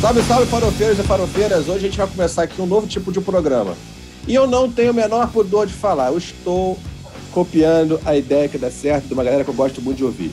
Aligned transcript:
Salve, 0.00 0.22
salve, 0.22 0.46
farofeiros 0.46 0.96
e 1.00 1.02
farofeiras. 1.02 1.68
Hoje 1.68 1.78
a 1.78 1.88
gente 1.88 1.98
vai 1.98 2.06
começar 2.06 2.44
aqui 2.44 2.62
um 2.62 2.66
novo 2.66 2.86
tipo 2.86 3.10
de 3.10 3.20
programa. 3.20 3.74
E 4.28 4.34
eu 4.34 4.46
não 4.46 4.70
tenho 4.70 4.92
o 4.92 4.94
menor 4.94 5.28
pudor 5.32 5.66
de 5.66 5.72
falar. 5.72 6.12
Eu 6.12 6.18
estou 6.18 6.78
copiando 7.32 8.00
a 8.04 8.16
ideia 8.16 8.48
que 8.48 8.56
dá 8.56 8.70
certo 8.70 9.08
de 9.08 9.14
uma 9.14 9.24
galera 9.24 9.42
que 9.42 9.50
eu 9.50 9.54
gosto 9.54 9.82
muito 9.82 9.96
de 9.96 10.04
ouvir. 10.04 10.30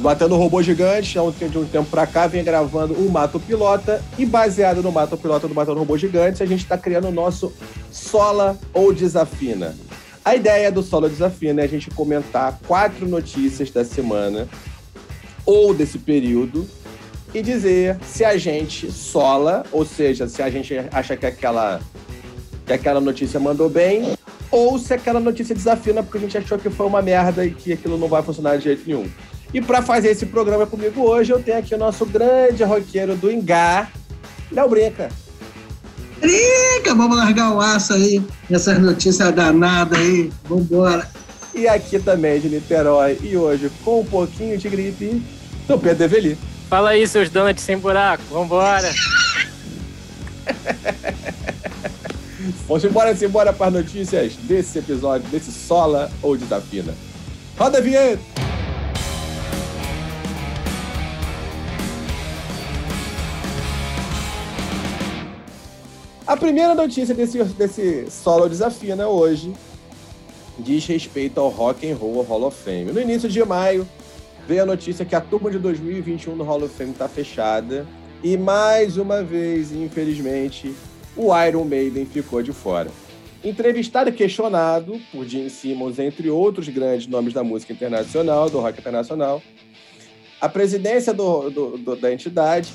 Batendo 0.00 0.36
Robô 0.36 0.62
Gigante, 0.62 1.14
de 1.14 1.58
um 1.58 1.64
tempo 1.64 1.88
pra 1.90 2.06
cá, 2.06 2.26
vem 2.26 2.44
gravando 2.44 2.92
o 2.92 3.10
Mato 3.10 3.40
Pilota. 3.40 4.04
E 4.18 4.26
baseado 4.26 4.82
no 4.82 4.92
Mato 4.92 5.16
Pilota 5.16 5.48
do 5.48 5.54
Batendo 5.54 5.78
Robô 5.78 5.96
Gigante, 5.96 6.42
a 6.42 6.46
gente 6.46 6.62
está 6.64 6.76
criando 6.76 7.08
o 7.08 7.12
nosso 7.12 7.54
Sola 7.90 8.58
ou 8.74 8.92
Desafina. 8.92 9.74
A 10.22 10.36
ideia 10.36 10.70
do 10.70 10.82
Sola 10.82 11.08
Desafina 11.08 11.62
é 11.62 11.64
a 11.64 11.68
gente 11.68 11.90
comentar 11.90 12.60
quatro 12.66 13.08
notícias 13.08 13.70
da 13.70 13.82
semana 13.82 14.46
ou 15.46 15.72
desse 15.72 15.98
período 15.98 16.68
e 17.34 17.42
dizer 17.42 17.98
se 18.06 18.24
a 18.24 18.36
gente 18.38 18.90
sola, 18.92 19.64
ou 19.72 19.84
seja, 19.84 20.28
se 20.28 20.40
a 20.40 20.48
gente 20.48 20.74
acha 20.92 21.16
que 21.16 21.26
aquela, 21.26 21.80
que 22.64 22.72
aquela 22.72 23.00
notícia 23.00 23.40
mandou 23.40 23.68
bem, 23.68 24.16
ou 24.50 24.78
se 24.78 24.94
aquela 24.94 25.18
notícia 25.18 25.54
desafina 25.54 26.00
porque 26.00 26.18
a 26.18 26.20
gente 26.20 26.38
achou 26.38 26.56
que 26.56 26.70
foi 26.70 26.86
uma 26.86 27.02
merda 27.02 27.44
e 27.44 27.50
que 27.50 27.72
aquilo 27.72 27.98
não 27.98 28.06
vai 28.06 28.22
funcionar 28.22 28.56
de 28.56 28.64
jeito 28.64 28.84
nenhum. 28.86 29.10
E 29.52 29.60
para 29.60 29.82
fazer 29.82 30.10
esse 30.10 30.26
programa 30.26 30.66
comigo 30.66 31.02
hoje, 31.02 31.32
eu 31.32 31.42
tenho 31.42 31.58
aqui 31.58 31.74
o 31.74 31.78
nosso 31.78 32.06
grande 32.06 32.62
roqueiro 32.62 33.16
do 33.16 33.30
Engar, 33.30 33.90
Léo 34.52 34.68
Brinca. 34.68 35.08
Brinca, 36.20 36.94
vamos 36.94 37.16
largar 37.16 37.52
o 37.52 37.60
aço 37.60 37.94
aí, 37.94 38.22
essas 38.48 38.78
notícias 38.78 39.32
danadas 39.32 39.98
aí, 39.98 40.30
vambora. 40.44 41.08
E 41.52 41.68
aqui 41.68 41.98
também 41.98 42.40
de 42.40 42.48
Niterói, 42.48 43.18
e 43.22 43.36
hoje 43.36 43.70
com 43.84 44.00
um 44.00 44.04
pouquinho 44.04 44.56
de 44.56 44.68
gripe, 44.68 45.22
do 45.66 45.78
Pedro 45.78 45.98
Develi. 45.98 46.38
Fala 46.68 46.90
aí, 46.90 47.06
seus 47.06 47.30
donuts 47.30 47.62
sem 47.62 47.78
buraco, 47.78 48.22
vambora. 48.30 48.90
Vamos 52.66 52.84
embora, 52.84 53.12
embora 53.24 53.52
para 53.52 53.66
as 53.66 53.72
notícias 53.72 54.34
desse 54.36 54.78
episódio, 54.78 55.28
desse 55.28 55.52
Sola 55.52 56.10
ou 56.22 56.36
Desafina. 56.36 56.94
Roda 57.56 57.78
a 57.78 57.80
vinheta! 57.80 58.20
A 66.26 66.36
primeira 66.38 66.74
notícia 66.74 67.14
desse, 67.14 67.44
desse 67.44 68.10
Solo 68.10 68.48
Desafina 68.48 69.06
hoje 69.06 69.52
diz 70.58 70.86
respeito 70.86 71.38
ao 71.38 71.50
Rock 71.50 71.88
and 71.90 71.96
Roll 71.96 72.22
Hall 72.22 72.44
of 72.44 72.56
Fame. 72.56 72.86
No 72.86 73.00
início 73.00 73.28
de 73.28 73.44
maio, 73.44 73.86
veio 74.46 74.62
a 74.62 74.66
notícia 74.66 75.04
que 75.04 75.14
a 75.14 75.20
turma 75.20 75.50
de 75.50 75.58
2021 75.58 76.36
do 76.36 76.44
Hall 76.44 76.62
of 76.62 76.74
Fame 76.74 76.92
está 76.92 77.08
fechada. 77.08 77.86
E 78.22 78.36
mais 78.36 78.96
uma 78.96 79.22
vez, 79.22 79.72
infelizmente, 79.72 80.74
o 81.16 81.36
Iron 81.42 81.64
Maiden 81.64 82.06
ficou 82.06 82.42
de 82.42 82.52
fora. 82.52 82.90
Entrevistado 83.42 84.08
e 84.08 84.12
questionado 84.12 84.98
por 85.12 85.26
Gene 85.26 85.50
Simmons, 85.50 85.98
entre 85.98 86.30
outros 86.30 86.68
grandes 86.68 87.06
nomes 87.06 87.34
da 87.34 87.44
música 87.44 87.72
internacional, 87.72 88.48
do 88.48 88.58
rock 88.58 88.80
internacional, 88.80 89.42
a 90.40 90.48
presidência 90.48 91.12
do, 91.12 91.50
do, 91.50 91.78
do, 91.78 91.96
da 91.96 92.12
entidade, 92.12 92.72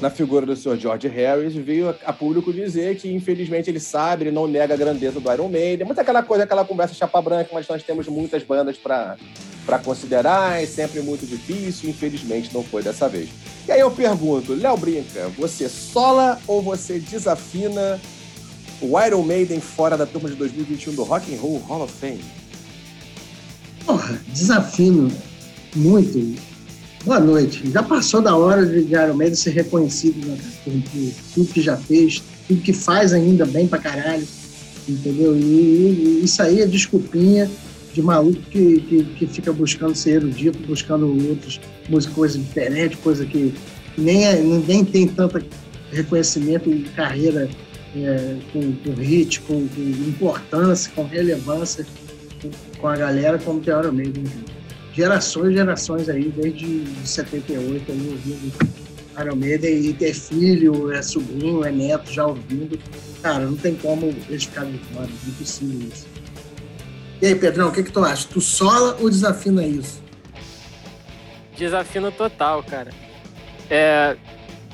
na 0.00 0.10
figura 0.10 0.44
do 0.44 0.56
Sr. 0.56 0.76
George 0.76 1.08
Harris, 1.08 1.54
veio 1.54 1.94
a 2.04 2.12
público 2.12 2.52
dizer 2.52 2.96
que, 2.96 3.12
infelizmente, 3.12 3.70
ele 3.70 3.80
sabe, 3.80 4.24
ele 4.24 4.30
não 4.30 4.46
nega 4.46 4.74
a 4.74 4.76
grandeza 4.76 5.20
do 5.20 5.32
Iron 5.32 5.48
Maiden. 5.48 5.86
Mas 5.86 5.98
aquela 5.98 6.22
coisa, 6.22 6.44
aquela 6.44 6.64
conversa 6.64 6.94
chapa 6.94 7.20
branca, 7.22 7.50
mas 7.52 7.68
nós 7.68 7.82
temos 7.82 8.06
muitas 8.08 8.42
bandas 8.42 8.76
para 8.76 9.16
para 9.64 9.78
considerar, 9.78 10.62
é 10.62 10.66
sempre 10.66 11.00
muito 11.00 11.26
difícil, 11.26 11.88
infelizmente 11.88 12.52
não 12.52 12.62
foi 12.62 12.82
dessa 12.82 13.08
vez. 13.08 13.30
E 13.66 13.72
aí 13.72 13.80
eu 13.80 13.90
pergunto, 13.90 14.52
Léo 14.52 14.76
Brinca, 14.76 15.28
você 15.38 15.68
sola 15.68 16.38
ou 16.46 16.60
você 16.60 16.98
desafina 16.98 17.98
o 18.80 19.00
Iron 19.00 19.22
Maiden 19.22 19.60
fora 19.60 19.96
da 19.96 20.04
turma 20.04 20.28
de 20.28 20.34
2021 20.34 20.94
do 20.94 21.02
Rock 21.02 21.34
and 21.34 21.38
Roll 21.40 21.58
Hall 21.60 21.82
of 21.82 21.92
Fame? 21.94 22.22
Porra, 23.86 24.20
desafino 24.28 25.10
muito. 25.74 26.53
Boa 27.04 27.20
noite. 27.20 27.70
Já 27.70 27.82
passou 27.82 28.22
da 28.22 28.34
hora 28.34 28.64
de 28.64 28.90
Iron 28.94 29.12
Maiden 29.12 29.34
ser 29.34 29.50
reconhecido 29.50 30.26
né, 30.26 30.38
por 30.64 30.72
tudo 31.34 31.52
que 31.52 31.60
já 31.60 31.76
fez, 31.76 32.22
tudo 32.48 32.62
que 32.62 32.72
faz 32.72 33.12
ainda 33.12 33.44
bem 33.44 33.68
pra 33.68 33.78
caralho, 33.78 34.26
entendeu? 34.88 35.36
E, 35.36 35.40
e 35.40 36.24
isso 36.24 36.42
aí 36.42 36.62
é 36.62 36.66
desculpinha 36.66 37.50
de 37.92 38.00
maluco 38.00 38.40
que, 38.50 38.80
que, 38.80 39.04
que, 39.04 39.26
fica 39.26 39.52
buscando 39.52 39.94
ser 39.94 40.12
erudito, 40.12 40.58
buscando 40.66 41.06
outros, 41.28 41.60
coisas 42.14 42.42
diferentes, 42.42 42.98
coisa 43.00 43.26
que 43.26 43.52
nem 43.98 44.24
é, 44.24 44.40
ninguém 44.40 44.82
tem 44.82 45.06
tanto 45.06 45.44
reconhecimento 45.92 46.70
e 46.70 46.84
carreira 46.96 47.50
é, 47.94 48.36
com, 48.50 48.72
com 48.72 48.94
hit, 48.94 49.40
com, 49.42 49.68
com, 49.68 49.80
importância, 50.08 50.90
com 50.96 51.04
relevância 51.04 51.86
com, 52.80 52.88
a 52.88 52.96
galera 52.96 53.38
como 53.38 53.60
tem 53.60 53.74
hora 53.74 53.92
mesmo. 53.92 54.24
Gerações 54.94 55.52
e 55.52 55.56
gerações 55.56 56.08
aí, 56.08 56.28
desde 56.28 56.86
78, 57.04 57.90
aí, 57.90 58.08
ouvindo 58.10 58.84
Iron 59.20 59.36
Maiden, 59.36 59.86
e 59.86 59.92
ter 59.92 60.14
filho, 60.14 60.92
é 60.92 61.02
sobrinho, 61.02 61.64
é 61.64 61.72
neto 61.72 62.12
já 62.12 62.26
ouvindo. 62.26 62.78
Cara, 63.22 63.44
não 63.44 63.56
tem 63.56 63.74
como 63.74 64.06
eles 64.06 64.44
ficarem 64.44 64.78
fora, 64.92 65.06
é 65.06 65.28
impossível 65.28 65.88
isso. 65.92 66.06
E 67.20 67.26
aí, 67.26 67.34
Pedrão, 67.34 67.68
o 67.68 67.72
que, 67.72 67.82
que 67.82 67.92
tu 67.92 68.04
acha? 68.04 68.28
Tu 68.28 68.40
sola 68.40 68.96
ou 69.00 69.08
desafina 69.08 69.64
isso? 69.64 70.02
Desafino 71.56 72.12
total, 72.12 72.62
cara. 72.62 72.90
É, 73.70 74.16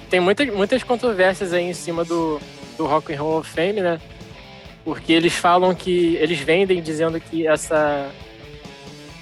tem 0.09 0.21
muitas, 0.21 0.53
muitas 0.53 0.83
controvérsias 0.83 1.53
aí 1.53 1.65
em 1.65 1.75
cima 1.75 2.05
do, 2.05 2.41
do 2.77 2.87
Rock 2.87 3.13
and 3.13 3.23
Roll 3.23 3.39
of 3.39 3.51
Fame, 3.51 3.81
né? 3.81 4.01
Porque 4.85 5.13
eles 5.13 5.35
falam 5.35 5.75
que 5.75 6.17
eles 6.17 6.41
vendem 6.41 6.83
dizendo 6.83 7.21
que 7.21 7.47
essa 7.47 8.11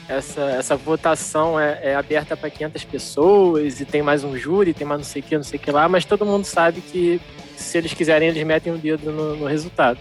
essa, 0.08 0.40
essa 0.40 0.76
votação 0.76 1.60
é, 1.60 1.78
é 1.82 1.94
aberta 1.94 2.36
para 2.36 2.48
500 2.48 2.84
pessoas 2.84 3.80
e 3.80 3.84
tem 3.84 4.00
mais 4.00 4.24
um 4.24 4.36
júri, 4.36 4.72
tem 4.72 4.86
mais 4.86 5.00
não 5.00 5.04
sei 5.04 5.20
o 5.20 5.24
que, 5.24 5.36
não 5.36 5.44
sei 5.44 5.58
o 5.58 5.62
que 5.62 5.70
lá, 5.70 5.88
mas 5.88 6.04
todo 6.04 6.24
mundo 6.24 6.44
sabe 6.44 6.80
que 6.80 7.20
se 7.56 7.76
eles 7.76 7.92
quiserem 7.92 8.28
eles 8.28 8.42
metem 8.44 8.72
o 8.72 8.78
dedo 8.78 9.12
no, 9.12 9.36
no 9.36 9.46
resultado. 9.46 9.98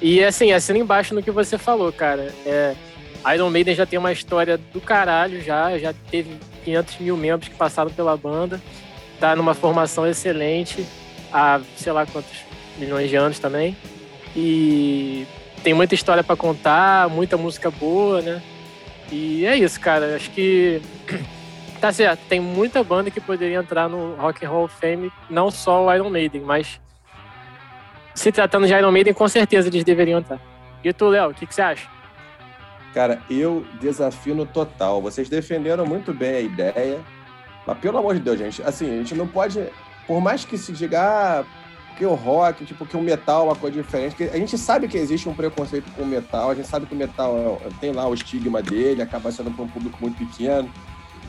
E 0.00 0.22
assim, 0.22 0.52
assina 0.52 0.78
embaixo 0.78 1.14
no 1.14 1.22
que 1.22 1.30
você 1.30 1.56
falou, 1.56 1.90
cara. 1.90 2.34
É, 2.44 2.74
Iron 3.34 3.50
Maiden 3.50 3.74
já 3.74 3.86
tem 3.86 3.98
uma 3.98 4.12
história 4.12 4.58
do 4.58 4.80
caralho, 4.80 5.42
já, 5.42 5.78
já 5.78 5.94
teve 6.10 6.36
500 6.64 6.98
mil 6.98 7.16
membros 7.16 7.48
que 7.48 7.54
passaram 7.54 7.90
pela 7.90 8.14
banda, 8.16 8.60
tá 9.18 9.34
numa 9.34 9.54
formação 9.54 10.06
excelente 10.06 10.86
há 11.32 11.60
sei 11.76 11.92
lá 11.92 12.04
quantos 12.04 12.44
milhões 12.78 13.08
de 13.08 13.16
anos 13.16 13.38
também. 13.38 13.74
E 14.36 15.26
tem 15.62 15.72
muita 15.72 15.94
história 15.94 16.22
para 16.22 16.36
contar, 16.36 17.08
muita 17.08 17.38
música 17.38 17.70
boa, 17.70 18.20
né? 18.20 18.42
E 19.10 19.46
é 19.46 19.56
isso, 19.56 19.80
cara. 19.80 20.16
Acho 20.16 20.30
que 20.30 20.82
tá 21.80 21.92
certo. 21.92 22.20
Tem 22.28 22.40
muita 22.40 22.82
banda 22.82 23.10
que 23.10 23.20
poderia 23.20 23.58
entrar 23.58 23.88
no 23.88 24.14
Rock 24.14 24.44
and 24.44 24.50
Roll 24.50 24.68
Fame, 24.68 25.12
não 25.30 25.50
só 25.50 25.84
o 25.84 25.94
Iron 25.94 26.10
Maiden, 26.10 26.42
mas 26.42 26.80
se 28.14 28.32
tratando 28.32 28.66
de 28.66 28.72
Iron 28.72 28.90
Maiden, 28.90 29.12
com 29.12 29.28
certeza 29.28 29.68
eles 29.68 29.84
deveriam 29.84 30.20
estar. 30.20 30.40
E 30.82 30.92
tu, 30.92 31.08
Léo, 31.08 31.30
o 31.30 31.34
que, 31.34 31.46
que 31.46 31.54
você 31.54 31.62
acha? 31.62 31.88
Cara, 32.94 33.20
eu 33.28 33.66
desafio 33.80 34.34
no 34.34 34.46
total. 34.46 35.02
Vocês 35.02 35.28
defenderam 35.28 35.84
muito 35.84 36.14
bem 36.14 36.34
a 36.34 36.40
ideia. 36.40 37.00
Mas 37.66 37.78
pelo 37.78 37.98
amor 37.98 38.14
de 38.14 38.20
Deus, 38.20 38.38
gente, 38.38 38.62
assim, 38.62 38.86
a 38.86 38.96
gente 38.98 39.14
não 39.14 39.26
pode. 39.26 39.62
Por 40.06 40.20
mais 40.20 40.44
que 40.44 40.56
se 40.56 40.72
diga 40.72 41.02
ah, 41.02 41.44
que 41.96 42.04
o 42.04 42.14
rock, 42.14 42.64
tipo, 42.64 42.84
que 42.84 42.96
o 42.96 43.00
metal 43.00 43.42
é 43.42 43.44
uma 43.50 43.56
coisa 43.56 43.80
diferente. 43.82 44.22
a 44.22 44.36
gente 44.36 44.58
sabe 44.58 44.86
que 44.86 44.98
existe 44.98 45.28
um 45.28 45.34
preconceito 45.34 45.90
com 45.92 46.02
o 46.02 46.06
metal, 46.06 46.50
a 46.50 46.54
gente 46.54 46.68
sabe 46.68 46.86
que 46.86 46.94
o 46.94 46.96
metal 46.96 47.60
é, 47.64 47.68
tem 47.80 47.92
lá 47.92 48.06
o 48.06 48.14
estigma 48.14 48.62
dele, 48.62 49.02
acaba 49.02 49.32
sendo 49.32 49.50
para 49.50 49.64
um 49.64 49.68
público 49.68 49.96
muito 50.00 50.18
pequeno. 50.18 50.70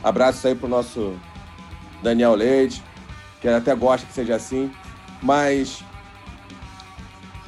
Abraço 0.02 0.46
aí 0.46 0.54
pro 0.54 0.68
nosso 0.68 1.18
Daniel 2.02 2.34
Leite, 2.34 2.82
que 3.40 3.48
até 3.48 3.74
gosta 3.74 4.06
que 4.06 4.12
seja 4.12 4.36
assim. 4.36 4.70
Mas 5.22 5.82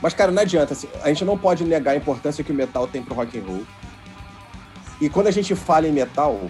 mas, 0.03 0.15
cara, 0.15 0.33
não 0.33 0.43
adianta. 0.43 0.73
Assim, 0.73 0.89
a 1.03 1.09
gente 1.09 1.25
não 1.25 1.37
pode 1.37 1.63
negar 1.65 1.93
a 1.93 1.97
importância 1.97 2.43
que 2.43 2.53
o 2.53 2.55
metal 2.55 2.87
tem 2.87 3.03
pro 3.03 3.15
rock 3.15 3.39
and 3.39 3.43
roll. 3.43 3.67
E 5.01 5.09
quando 5.09 5.27
a 5.27 5.31
gente 5.31 5.55
fala 5.55 5.87
em 5.87 5.93
metal, 5.93 6.41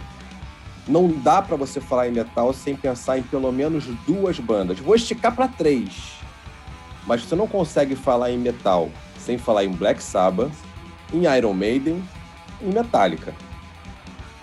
não 0.87 1.09
dá 1.09 1.43
para 1.43 1.57
você 1.57 1.81
falar 1.81 2.09
em 2.09 2.13
metal 2.13 2.53
sem 2.53 2.77
pensar 2.77 3.19
em 3.19 3.23
pelo 3.23 3.51
menos 3.53 3.85
duas 4.07 4.39
bandas. 4.39 4.79
Vou 4.79 4.95
esticar 4.95 5.35
para 5.35 5.49
três. 5.49 6.21
Mas 7.11 7.25
você 7.25 7.35
não 7.35 7.49
consegue 7.49 7.97
falar 7.97 8.31
em 8.31 8.39
metal 8.39 8.89
sem 9.19 9.37
falar 9.37 9.65
em 9.65 9.73
Black 9.73 10.01
Sabbath, 10.01 10.53
em 11.13 11.25
Iron 11.37 11.53
Maiden, 11.53 12.01
em 12.63 12.73
Metallica. 12.73 13.35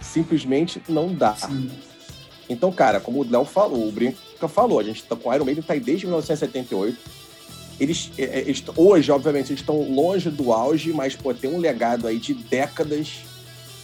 Simplesmente 0.02 0.84
não 0.90 1.14
dá. 1.14 1.34
Sim. 1.34 1.72
Então, 2.50 2.70
cara, 2.70 3.00
como 3.00 3.22
o 3.22 3.24
Léo 3.24 3.46
falou, 3.46 3.88
o 3.88 3.92
Brinca 3.94 4.50
falou, 4.50 4.82
a 4.82 4.84
gente 4.84 5.02
tá 5.06 5.16
com 5.16 5.34
Iron 5.34 5.46
Maiden 5.46 5.64
tá 5.64 5.72
aí 5.72 5.80
desde 5.80 6.08
1978 6.08 6.98
eles, 7.80 8.12
é, 8.18 8.24
é, 8.24 8.40
eles, 8.42 8.62
hoje, 8.76 9.10
obviamente, 9.14 9.48
eles 9.54 9.62
estão 9.62 9.90
longe 9.90 10.30
do 10.30 10.52
auge, 10.52 10.92
mas 10.92 11.16
pô, 11.16 11.34
tem 11.34 11.50
um 11.50 11.60
legado 11.60 12.06
aí 12.06 12.20
de 12.20 12.34
décadas, 12.34 13.20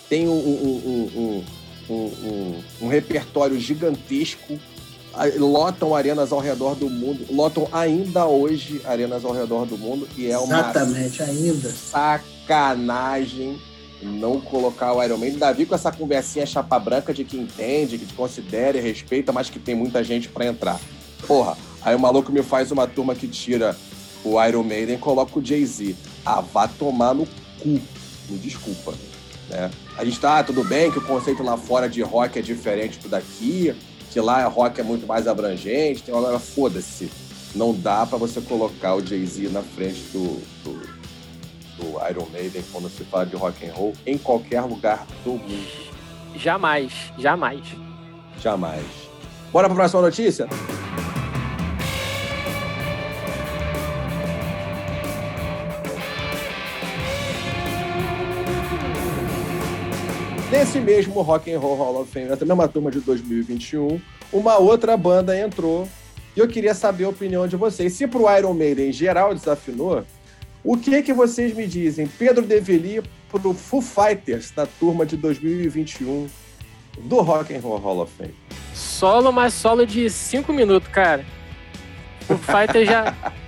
tem 0.09 0.27
um, 0.27 0.33
um, 0.33 1.44
um, 1.89 2.63
um 2.81 2.88
repertório 2.89 3.57
gigantesco, 3.57 4.59
lotam 5.38 5.95
arenas 5.95 6.31
ao 6.31 6.39
redor 6.39 6.75
do 6.75 6.89
mundo, 6.89 7.25
lotam 7.30 7.68
ainda 7.71 8.25
hoje 8.25 8.81
arenas 8.83 9.24
ao 9.24 9.31
redor 9.31 9.65
do 9.65 9.77
mundo 9.77 10.07
e 10.18 10.30
é 10.30 10.38
uma 10.38 10.60
Exatamente, 10.60 11.21
ainda. 11.21 11.69
sacanagem 11.69 13.60
não 14.01 14.42
colocar 14.42 14.94
o 14.94 15.01
Iron 15.04 15.18
Man. 15.18 15.38
Davi 15.38 15.65
com 15.65 15.75
essa 15.75 15.92
conversinha 15.92 16.45
chapa 16.45 16.77
branca 16.77 17.13
de 17.13 17.24
que 17.24 17.38
entende, 17.38 17.98
que 17.98 18.13
considera 18.13 18.77
e 18.77 18.81
respeita, 18.81 19.31
mas 19.31 19.50
que 19.50 19.60
tem 19.60 19.75
muita 19.75 20.04
gente 20.04 20.27
para 20.27 20.45
entrar. 20.45 20.80
Porra, 21.25 21.57
aí 21.81 21.95
o 21.95 22.00
maluco 22.00 22.31
me 22.31 22.44
faz 22.44 22.71
uma 22.71 22.86
turma 22.88 23.16
que 23.16 23.27
tira 23.27 23.75
o 24.24 24.44
Iron 24.44 24.63
Maiden 24.63 24.95
e 24.95 25.00
coloca 25.00 25.39
o 25.39 25.45
Jay-Z. 25.45 25.95
Ah, 26.25 26.42
vá 26.42 26.68
tomar 26.68 27.13
no 27.13 27.25
cu. 27.62 27.80
Me 28.30 28.38
desculpa. 28.38 28.94
Né? 29.50 29.69
A 29.98 30.04
gente 30.04 30.19
tá, 30.19 30.39
ah, 30.39 30.44
tudo 30.44 30.63
bem 30.63 30.92
que 30.92 30.98
o 30.98 31.06
conceito 31.06 31.44
lá 31.44 31.57
fora 31.57 31.88
de 31.88 32.01
rock 32.01 32.39
é 32.39 32.42
diferente 32.42 33.00
do 33.00 33.09
daqui, 33.09 33.75
que 34.13 34.21
lá 34.21 34.48
rock 34.48 34.80
é 34.80 34.83
muito 34.83 35.07
mais 35.07 35.27
abrangente, 35.27 36.04
tem 36.04 36.15
agora 36.15 36.38
foda-se. 36.38 37.12
Não 37.56 37.74
dá 37.74 38.06
para 38.06 38.18
você 38.18 38.39
colocar 38.42 38.94
o 38.94 39.04
Jay-Z 39.04 39.50
na 39.50 39.63
frente 39.63 40.01
do, 40.13 40.39
do, 40.63 40.74
do, 41.77 42.10
Iron 42.10 42.27
Maiden 42.31 42.63
quando 42.71 42.89
se 42.89 43.04
fala 43.06 43.25
de 43.25 43.36
rock 43.36 43.65
and 43.65 43.74
roll 43.74 43.94
em 44.06 44.18
qualquer 44.18 44.62
lugar 44.62 45.06
do 45.24 45.31
mundo. 45.31 45.92
Jamais, 46.36 46.94
jamais. 47.18 47.62
Jamais. 48.39 48.86
Bora 49.51 49.68
pra 49.68 49.75
próxima 49.75 50.01
notícia? 50.04 50.48
Nesse 60.74 60.86
mesmo 60.86 61.22
Rock 61.22 61.54
and 61.54 61.60
Roll 61.60 61.75
Hall 61.75 62.02
of 62.02 62.12
Fame, 62.12 62.25
nessa 62.25 62.44
mesma 62.44 62.68
turma 62.68 62.90
de 62.90 63.00
2021, 63.00 64.02
uma 64.31 64.58
outra 64.58 64.98
banda 64.98 65.40
entrou 65.40 65.88
e 66.36 66.40
eu 66.40 66.48
queria 66.48 66.74
saber 66.74 67.04
a 67.04 67.10
opinião 67.10 67.48
de 67.48 67.56
vocês. 67.56 67.94
Se 67.94 68.08
pro 68.08 68.28
Iron 68.36 68.56
Maiden 68.56 68.90
em 68.90 68.92
geral 68.92 69.36
desafinou, 69.36 70.04
o 70.64 70.75
que 70.75 71.04
que 71.04 71.14
vocês 71.14 71.54
me 71.54 71.68
dizem? 71.68 72.08
Pedro 72.08 72.44
Develi 72.44 73.04
pro 73.30 73.54
Foo 73.54 73.84
Fighters 73.84 74.52
na 74.58 74.66
turma 74.66 75.06
de 75.06 75.16
2021 75.16 76.28
do 77.02 77.22
Rock 77.22 77.54
and 77.54 77.60
Roll 77.60 77.78
Hall 77.78 78.02
of 78.02 78.12
Fame. 78.18 78.34
Solo, 78.74 79.31
mas 79.31 79.54
solo 79.54 79.86
de 79.86 80.10
5 80.10 80.52
minutos, 80.52 80.90
cara. 80.90 81.24
O 82.28 82.36
Fighter 82.36 82.84
já 82.84 83.14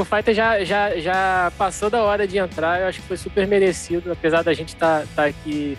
o 0.00 0.04
Fighter 0.04 0.34
já, 0.34 0.62
já, 0.62 0.98
já 0.98 1.52
passou 1.56 1.88
da 1.88 2.02
hora 2.02 2.28
de 2.28 2.36
entrar, 2.36 2.80
eu 2.80 2.86
acho 2.86 3.00
que 3.00 3.08
foi 3.08 3.16
super 3.16 3.46
merecido, 3.46 4.12
apesar 4.12 4.42
da 4.42 4.52
gente 4.52 4.74
estar 4.74 5.00
tá, 5.00 5.06
tá 5.16 5.24
aqui 5.24 5.78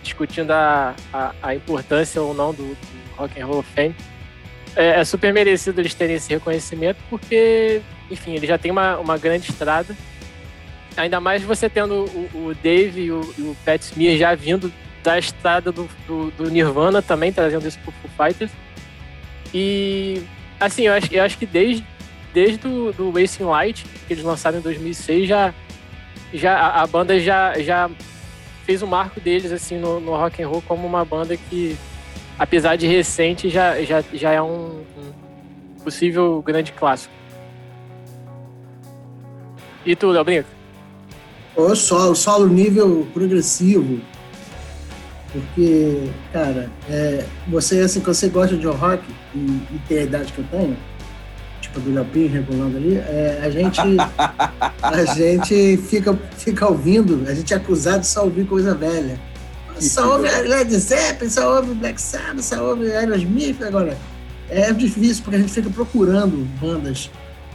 discutindo 0.00 0.52
a, 0.52 0.94
a, 1.12 1.32
a, 1.42 1.54
importância 1.56 2.22
ou 2.22 2.32
não 2.32 2.54
do, 2.54 2.62
do 2.62 3.16
Rock 3.16 3.40
and 3.40 3.46
Roll 3.46 3.62
Fame. 3.62 3.96
É, 4.76 5.00
é, 5.00 5.04
super 5.04 5.32
merecido 5.32 5.80
eles 5.80 5.92
terem 5.92 6.14
esse 6.14 6.30
reconhecimento, 6.30 6.98
porque, 7.10 7.82
enfim, 8.08 8.34
ele 8.36 8.46
já 8.46 8.56
tem 8.56 8.70
uma, 8.70 8.96
uma 8.98 9.18
grande 9.18 9.50
estrada. 9.50 9.96
Ainda 10.96 11.20
mais 11.20 11.42
você 11.42 11.68
tendo 11.68 12.04
o, 12.04 12.48
o 12.48 12.54
Dave 12.62 13.02
e 13.02 13.10
o, 13.10 13.20
o 13.20 13.56
Pat 13.64 13.82
Smear 13.82 14.16
já 14.16 14.36
vindo 14.36 14.72
da 15.02 15.18
estrada 15.18 15.72
do, 15.72 15.88
do, 16.06 16.30
do 16.30 16.48
Nirvana 16.48 17.02
também, 17.02 17.32
trazendo 17.32 17.66
isso 17.66 17.78
pro 17.80 17.92
Foo 17.92 18.10
Fighters. 18.26 18.52
E, 19.52 20.22
assim, 20.60 20.82
eu 20.82 20.92
acho, 20.92 21.12
eu 21.12 21.24
acho 21.24 21.36
que 21.36 21.46
desde 21.46 21.84
desde 22.32 22.66
o 22.66 22.92
do 22.92 23.10
Racing 23.10 23.44
Light, 23.44 23.84
que 24.06 24.12
eles 24.12 24.24
lançaram 24.24 24.58
em 24.58 24.62
2006, 24.62 25.28
já, 25.28 25.54
já 26.32 26.58
a, 26.58 26.86
banda 26.86 27.18
já, 27.18 27.58
já 27.58 27.90
fez 28.64 28.82
o 28.82 28.86
marco 28.86 29.20
deles 29.20 29.50
assim 29.52 29.78
no, 29.78 29.98
no 30.00 30.12
rock 30.12 30.42
and 30.42 30.48
roll 30.48 30.62
como 30.62 30.86
uma 30.86 31.04
banda 31.04 31.36
que, 31.36 31.76
apesar 32.38 32.76
de 32.76 32.86
recente, 32.86 33.48
já, 33.48 33.82
já, 33.82 34.02
já 34.12 34.32
é 34.32 34.42
um, 34.42 34.82
um 34.96 35.82
possível 35.82 36.42
grande 36.42 36.72
clássico. 36.72 37.14
E 39.86 39.96
tu, 39.96 40.08
Léo 40.08 40.24
Brinco? 40.24 40.48
O 41.56 41.74
solo, 41.74 42.14
solo 42.14 42.46
nível 42.46 43.06
progressivo. 43.12 44.00
Porque, 45.32 46.10
cara, 46.32 46.70
é, 46.88 47.24
você, 47.48 47.80
assim, 47.80 48.00
você 48.00 48.28
gosta 48.28 48.56
de 48.56 48.66
rock 48.66 49.02
e, 49.34 49.38
e 49.38 49.80
tem 49.86 49.98
a 49.98 50.02
idade 50.02 50.32
que 50.32 50.38
eu 50.38 50.44
tenho, 50.50 50.76
tipo 51.78 51.90
do 51.90 51.94
Leopim 51.94 52.26
regulando 52.26 52.76
ali, 52.76 52.96
é, 52.96 53.40
a 53.42 53.50
gente 53.50 53.80
a 54.82 55.04
gente 55.14 55.76
fica, 55.76 56.18
fica 56.36 56.66
ouvindo, 56.66 57.24
a 57.28 57.34
gente 57.34 57.54
é 57.54 57.56
acusado 57.56 58.00
de 58.00 58.06
só 58.06 58.24
ouvir 58.24 58.46
coisa 58.46 58.74
velha. 58.74 59.18
Só 59.80 60.16
ouve 60.16 60.28
Led 60.28 60.76
Zeppelin, 60.76 61.30
só 61.30 61.56
ouve 61.56 61.72
Black 61.74 62.00
Sabbath, 62.02 62.42
só 62.42 62.70
ouve 62.70 62.90
Aerosmith. 62.90 63.62
Agora, 63.62 63.96
é 64.50 64.72
difícil 64.72 65.22
porque 65.22 65.36
a 65.36 65.38
gente 65.40 65.52
fica 65.52 65.70
procurando 65.70 66.48
bandas 66.60 67.10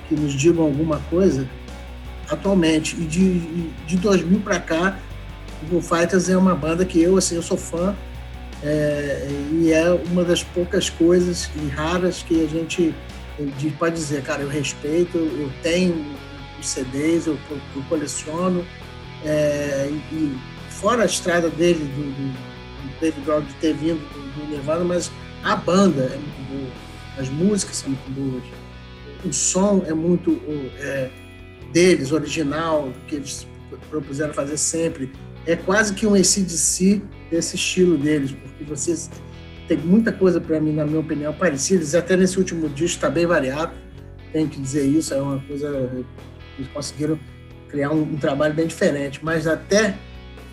que 0.07 0.15
nos 0.15 0.33
digam 0.33 0.63
alguma 0.63 1.01
coisa 1.09 1.45
atualmente. 2.29 2.95
E 2.95 3.05
de, 3.05 3.39
de 3.85 3.97
2000 3.97 4.39
para 4.39 4.57
cá, 4.59 4.97
o 5.63 5.81
Foo 5.81 5.81
Fighters 5.81 6.29
é 6.29 6.37
uma 6.37 6.55
banda 6.55 6.85
que 6.85 7.01
eu, 7.01 7.17
assim, 7.17 7.35
eu 7.35 7.41
sou 7.41 7.57
fã. 7.57 7.93
É, 8.63 9.27
e 9.51 9.73
é 9.73 9.91
uma 10.09 10.23
das 10.23 10.41
poucas 10.41 10.89
coisas 10.89 11.49
e 11.61 11.67
raras 11.67 12.23
que 12.23 12.45
a 12.45 12.47
gente 12.47 12.95
pode 13.77 13.95
dizer, 13.95 14.23
cara, 14.23 14.41
eu 14.41 14.49
respeito, 14.49 15.17
eu 15.17 15.51
tenho 15.61 16.05
os 16.59 16.67
CDs, 16.67 17.27
eu, 17.27 17.37
eu 17.49 17.83
coleciono, 17.89 18.65
é, 19.25 19.89
e 20.11 20.37
fora 20.69 21.03
a 21.03 21.05
estrada 21.05 21.49
dele, 21.49 21.79
do, 21.79 22.11
do 22.11 22.99
David 22.99 23.25
Grohl 23.25 23.41
de 23.41 23.53
ter 23.55 23.73
vindo 23.73 23.99
do, 23.99 24.39
do 24.39 24.47
Nirvana, 24.47 24.83
mas 24.83 25.11
a 25.43 25.55
banda 25.55 26.03
é 26.03 26.17
muito 26.17 26.49
boa, 26.49 26.71
as 27.17 27.29
músicas 27.29 27.77
são 27.77 27.89
muito 27.89 28.11
boas, 28.11 28.43
o 29.25 29.33
som 29.33 29.83
é 29.87 29.93
muito 29.93 30.39
é, 30.79 31.09
deles, 31.71 32.11
original, 32.11 32.91
que 33.07 33.15
eles 33.15 33.47
propuseram 33.89 34.33
fazer 34.33 34.57
sempre. 34.57 35.11
É 35.45 35.55
quase 35.55 35.93
que 35.93 36.05
um 36.05 36.13
ACDC 36.13 37.01
desse 37.29 37.55
estilo 37.55 37.97
deles, 37.97 38.31
porque 38.31 38.63
vocês 38.63 39.09
tem 39.67 39.77
muita 39.77 40.11
coisa 40.11 40.41
para 40.41 40.59
mim, 40.59 40.73
na 40.73 40.85
minha 40.85 40.99
opinião, 40.99 41.33
parecida. 41.33 41.97
Até 41.97 42.15
nesse 42.15 42.37
último 42.37 42.67
disco 42.69 42.97
está 42.97 43.09
bem 43.09 43.25
variado, 43.25 43.73
tenho 44.31 44.47
que 44.47 44.59
dizer 44.59 44.85
isso. 44.85 45.13
É 45.13 45.21
uma 45.21 45.39
coisa. 45.39 45.67
Eles 46.57 46.71
conseguiram 46.73 47.19
criar 47.69 47.91
um, 47.91 48.01
um 48.01 48.17
trabalho 48.17 48.53
bem 48.53 48.67
diferente. 48.67 49.19
Mas 49.23 49.47
até 49.47 49.95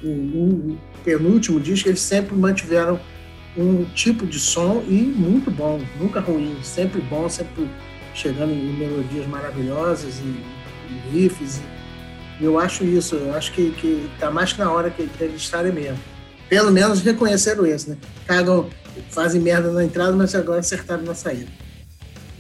o, 0.03 0.09
o, 0.09 0.79
penúltimo 1.05 1.61
disco, 1.61 1.89
eles 1.89 2.01
sempre 2.01 2.35
mantiveram 2.35 2.99
um 3.57 3.85
tipo 3.85 4.27
de 4.27 4.39
som 4.39 4.83
e 4.89 4.95
muito 4.95 5.51
bom, 5.51 5.81
nunca 5.99 6.21
ruim, 6.21 6.57
sempre 6.63 7.01
bom, 7.01 7.29
sempre 7.29 7.69
chegando 8.15 8.53
em 8.53 8.73
melodias 8.75 9.27
maravilhosas 9.27 10.21
e, 10.21 10.93
e 10.93 11.11
riffs. 11.13 11.61
E 12.41 12.45
eu 12.45 12.59
acho 12.59 12.85
isso, 12.85 13.17
eu 13.17 13.35
acho 13.35 13.53
que, 13.53 13.71
que 13.73 14.09
tá 14.19 14.31
mais 14.31 14.53
que 14.53 14.61
na 14.61 14.71
hora 14.71 14.91
que, 14.91 15.07
que 15.07 15.25
eles 15.25 15.43
estarem 15.43 15.73
mesmo. 15.73 15.99
Pelo 16.49 16.71
menos 16.71 17.01
reconheceram 17.01 17.67
isso, 17.67 17.91
né? 17.91 17.97
Cagam 18.27 18.69
fazem 19.11 19.41
merda 19.41 19.71
na 19.73 19.85
entrada, 19.85 20.13
mas 20.13 20.35
agora 20.35 20.61
acertaram 20.61 21.03
na 21.03 21.15
saída. 21.15 21.51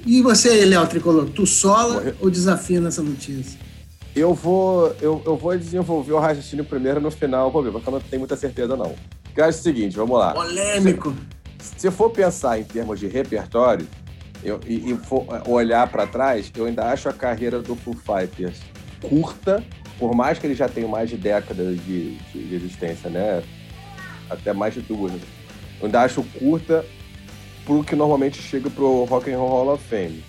E 0.06 0.22
você, 0.22 0.64
Léo 0.64 0.86
Tricolor, 0.86 1.28
tu 1.28 1.46
sola 1.46 2.14
ou 2.20 2.30
desafia 2.30 2.80
nessa 2.80 3.02
notícia? 3.02 3.58
Eu 4.14 4.34
vou, 4.34 4.94
eu, 5.00 5.22
eu 5.24 5.36
vou 5.36 5.56
desenvolver 5.56 6.12
o 6.12 6.18
raciocínio 6.18 6.64
primeiro 6.64 7.00
no 7.00 7.10
final, 7.10 7.50
vou 7.50 7.62
ver, 7.62 7.70
porque 7.70 7.88
eu 7.88 7.92
não 7.92 8.00
tenho 8.00 8.20
muita 8.20 8.36
certeza, 8.36 8.76
não. 8.76 8.94
É 9.36 9.46
o 9.46 9.52
seguinte, 9.52 9.96
vamos 9.96 10.18
lá. 10.18 10.32
Polêmico. 10.32 11.14
Se, 11.58 11.74
se 11.78 11.90
for 11.90 12.10
pensar 12.10 12.58
em 12.58 12.64
termos 12.64 12.98
de 12.98 13.06
repertório 13.06 13.86
eu, 14.42 14.60
e, 14.66 14.92
e 14.92 14.96
for 14.96 15.26
olhar 15.46 15.86
para 15.88 16.06
trás, 16.06 16.50
eu 16.56 16.66
ainda 16.66 16.90
acho 16.90 17.08
a 17.08 17.12
carreira 17.12 17.60
do 17.60 17.74
Foo 17.76 17.94
Fighters 17.94 18.60
curta, 19.00 19.62
por 19.98 20.14
mais 20.14 20.38
que 20.38 20.46
ele 20.46 20.54
já 20.54 20.68
tenha 20.68 20.88
mais 20.88 21.08
de 21.08 21.16
décadas 21.16 21.78
de, 21.84 22.16
de, 22.16 22.48
de 22.48 22.54
existência, 22.54 23.08
né? 23.08 23.42
Até 24.28 24.52
mais 24.52 24.74
de 24.74 24.80
duas. 24.80 25.12
Eu 25.80 25.86
ainda 25.86 26.02
acho 26.02 26.22
curta 26.38 26.84
pro 27.64 27.82
que 27.82 27.96
normalmente 27.96 28.40
chega 28.40 28.68
pro 28.70 29.04
Rock 29.04 29.30
and 29.30 29.38
Roll 29.38 29.48
Hall 29.48 29.74
of 29.74 29.84
Fame. 29.84 30.22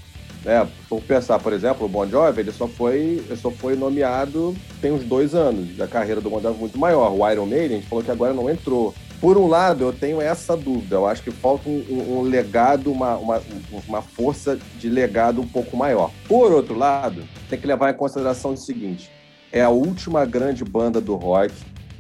Né? 0.44 0.68
Por 0.90 1.02
pensar, 1.02 1.40
por 1.40 1.54
exemplo, 1.54 1.86
o 1.86 1.90
Bon 1.90 2.08
Jovi, 2.08 2.42
ele 2.42 2.52
só 2.52 2.68
foi, 2.68 3.24
ele 3.26 3.36
só 3.36 3.52
foi 3.52 3.76
nomeado 3.76 4.56
tem 4.82 4.92
uns 4.92 5.04
dois 5.04 5.36
anos. 5.36 5.80
A 5.80 5.88
carreira 5.88 6.20
do 6.20 6.30
Bon 6.30 6.42
Jovi 6.42 6.56
é 6.56 6.60
muito 6.60 6.80
maior. 6.80 7.12
O 7.12 7.30
Iron 7.30 7.46
Maiden, 7.46 7.78
a 7.78 7.80
gente 7.80 7.90
falou 7.90 8.04
que 8.04 8.12
agora 8.12 8.34
não 8.34 8.50
entrou. 8.50 8.94
Por 9.20 9.38
um 9.38 9.48
lado, 9.48 9.84
eu 9.84 9.94
tenho 9.94 10.20
essa 10.20 10.58
dúvida. 10.58 10.96
Eu 10.96 11.06
acho 11.06 11.22
que 11.22 11.30
falta 11.30 11.70
um, 11.70 12.18
um 12.18 12.22
legado, 12.24 12.92
uma, 12.92 13.16
uma, 13.18 13.42
uma 13.88 14.02
força 14.02 14.58
de 14.80 14.90
legado 14.90 15.40
um 15.42 15.48
pouco 15.48 15.78
maior. 15.78 16.10
Por 16.28 16.52
outro 16.52 16.76
lado, 16.76 17.24
tem 17.48 17.60
que 17.60 17.68
levar 17.68 17.92
em 17.92 17.98
consideração 17.98 18.54
o 18.54 18.58
seguinte: 18.58 19.12
é 19.52 19.62
a 19.62 19.70
última 19.70 20.26
grande 20.26 20.64
banda 20.64 21.00
do 21.00 21.16
rock. 21.16 21.54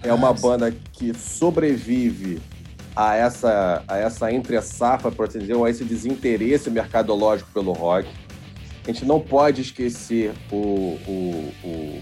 É 0.04 0.12
uma 0.12 0.34
banda 0.34 0.74
que 0.94 1.14
sobrevive 1.14 2.42
a 2.96 3.16
essa, 3.16 3.84
a 3.88 3.98
essa 3.98 4.32
entre-safra, 4.32 5.12
por 5.12 5.28
assim 5.28 5.40
dizer, 5.40 5.56
ou 5.56 5.66
a 5.66 5.70
esse 5.70 5.84
desinteresse 5.84 6.70
mercadológico 6.70 7.50
pelo 7.54 7.72
rock. 7.72 8.08
A 8.84 8.92
gente 8.92 9.06
não 9.06 9.20
pode 9.20 9.62
esquecer 9.62 10.34
o, 10.52 10.56
o, 10.56 11.54
o, 11.64 12.02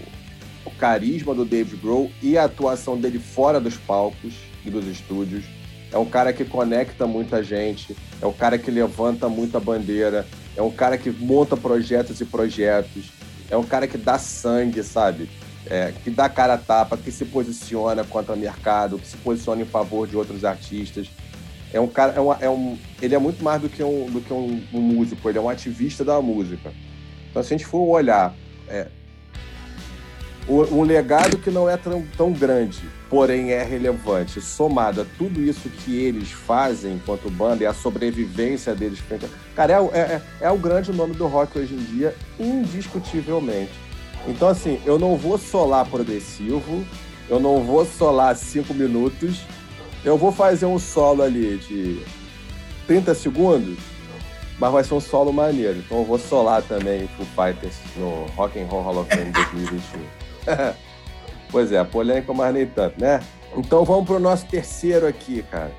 o 0.66 0.70
carisma 0.78 1.34
do 1.34 1.44
David 1.44 1.76
Grohl 1.76 2.10
e 2.22 2.38
a 2.38 2.44
atuação 2.44 2.98
dele 2.98 3.18
fora 3.18 3.60
dos 3.60 3.76
palcos 3.76 4.34
e 4.64 4.70
dos 4.70 4.86
estúdios. 4.86 5.44
é 5.92 5.98
um 5.98 6.06
cara 6.06 6.32
que 6.32 6.44
conecta 6.44 7.06
muita 7.06 7.42
gente, 7.42 7.96
é 8.20 8.26
um 8.26 8.32
cara 8.32 8.58
que 8.58 8.70
levanta 8.70 9.28
muita 9.28 9.60
bandeira, 9.60 10.26
é 10.56 10.62
um 10.62 10.70
cara 10.70 10.96
que 10.96 11.10
monta 11.10 11.56
projetos 11.56 12.20
e 12.20 12.24
projetos, 12.24 13.10
é 13.50 13.56
um 13.56 13.64
cara 13.64 13.86
que 13.86 13.98
dá 13.98 14.18
sangue, 14.18 14.82
sabe? 14.82 15.28
É, 15.66 15.92
que 16.02 16.10
dá 16.10 16.28
cara 16.28 16.54
a 16.54 16.58
tapa, 16.58 16.96
que 16.96 17.12
se 17.12 17.24
posiciona 17.26 18.02
contra 18.02 18.34
o 18.34 18.36
mercado, 18.36 18.98
que 18.98 19.06
se 19.06 19.16
posiciona 19.18 19.62
em 19.62 19.66
favor 19.66 20.06
de 20.06 20.16
outros 20.16 20.44
artistas. 20.44 21.08
É 21.72 21.78
um 21.78 21.86
cara, 21.86 22.14
é, 22.14 22.20
uma, 22.20 22.38
é 22.40 22.48
um, 22.48 22.78
ele 23.00 23.14
é 23.14 23.18
muito 23.18 23.44
mais 23.44 23.60
do 23.60 23.68
que 23.68 23.82
um, 23.82 24.06
do 24.06 24.20
que 24.20 24.32
um, 24.32 24.62
um, 24.72 24.80
músico, 24.80 25.28
ele 25.28 25.38
é 25.38 25.40
um 25.40 25.48
ativista 25.48 26.04
da 26.04 26.20
música. 26.20 26.72
Então, 27.30 27.42
se 27.42 27.54
a 27.54 27.56
gente 27.56 27.66
for 27.66 27.82
olhar 27.82 28.34
é, 28.68 28.88
um 30.48 30.82
legado 30.82 31.38
que 31.38 31.50
não 31.50 31.68
é 31.68 31.76
tão, 31.76 32.04
tão 32.16 32.32
grande, 32.32 32.80
porém 33.08 33.52
é 33.52 33.62
relevante, 33.62 34.40
somado 34.40 35.02
a 35.02 35.06
tudo 35.16 35.40
isso 35.40 35.68
que 35.68 35.96
eles 35.96 36.30
fazem 36.30 36.94
enquanto 36.94 37.30
banda 37.30 37.62
e 37.62 37.66
a 37.66 37.74
sobrevivência 37.74 38.74
deles. 38.74 39.00
Cara, 39.54 39.74
é, 39.92 39.98
é, 39.98 40.22
é 40.40 40.50
o 40.50 40.58
grande 40.58 40.92
nome 40.92 41.14
do 41.14 41.26
rock 41.26 41.58
hoje 41.58 41.74
em 41.74 41.84
dia, 41.84 42.14
indiscutivelmente. 42.38 43.89
Então, 44.26 44.48
assim, 44.48 44.80
eu 44.84 44.98
não 44.98 45.16
vou 45.16 45.38
solar 45.38 45.86
progressivo, 45.86 46.84
eu 47.28 47.40
não 47.40 47.62
vou 47.62 47.84
solar 47.86 48.36
cinco 48.36 48.74
minutos, 48.74 49.42
eu 50.04 50.16
vou 50.16 50.32
fazer 50.32 50.66
um 50.66 50.78
solo 50.78 51.22
ali 51.22 51.58
de 51.58 52.02
30 52.86 53.14
segundos, 53.14 53.78
mas 54.58 54.72
vai 54.72 54.84
ser 54.84 54.94
um 54.94 55.00
solo 55.00 55.32
maneiro. 55.32 55.78
Então 55.78 55.98
eu 55.98 56.04
vou 56.04 56.18
solar 56.18 56.62
também 56.62 57.08
Foo 57.16 57.26
Fighters 57.26 57.76
no 57.96 58.26
Rock 58.36 58.58
and 58.58 58.66
Roll 58.66 58.82
Hall 58.82 59.00
of 59.00 59.14
Fame 59.14 59.30
2021. 59.30 60.00
Pois 61.50 61.72
é, 61.72 61.82
polêmica, 61.82 62.32
mas 62.32 62.54
nem 62.54 62.64
tanto, 62.64 63.00
né? 63.00 63.20
Então 63.56 63.84
vamos 63.84 64.06
pro 64.06 64.20
nosso 64.20 64.46
terceiro 64.46 65.04
aqui, 65.04 65.42
cara. 65.50 65.72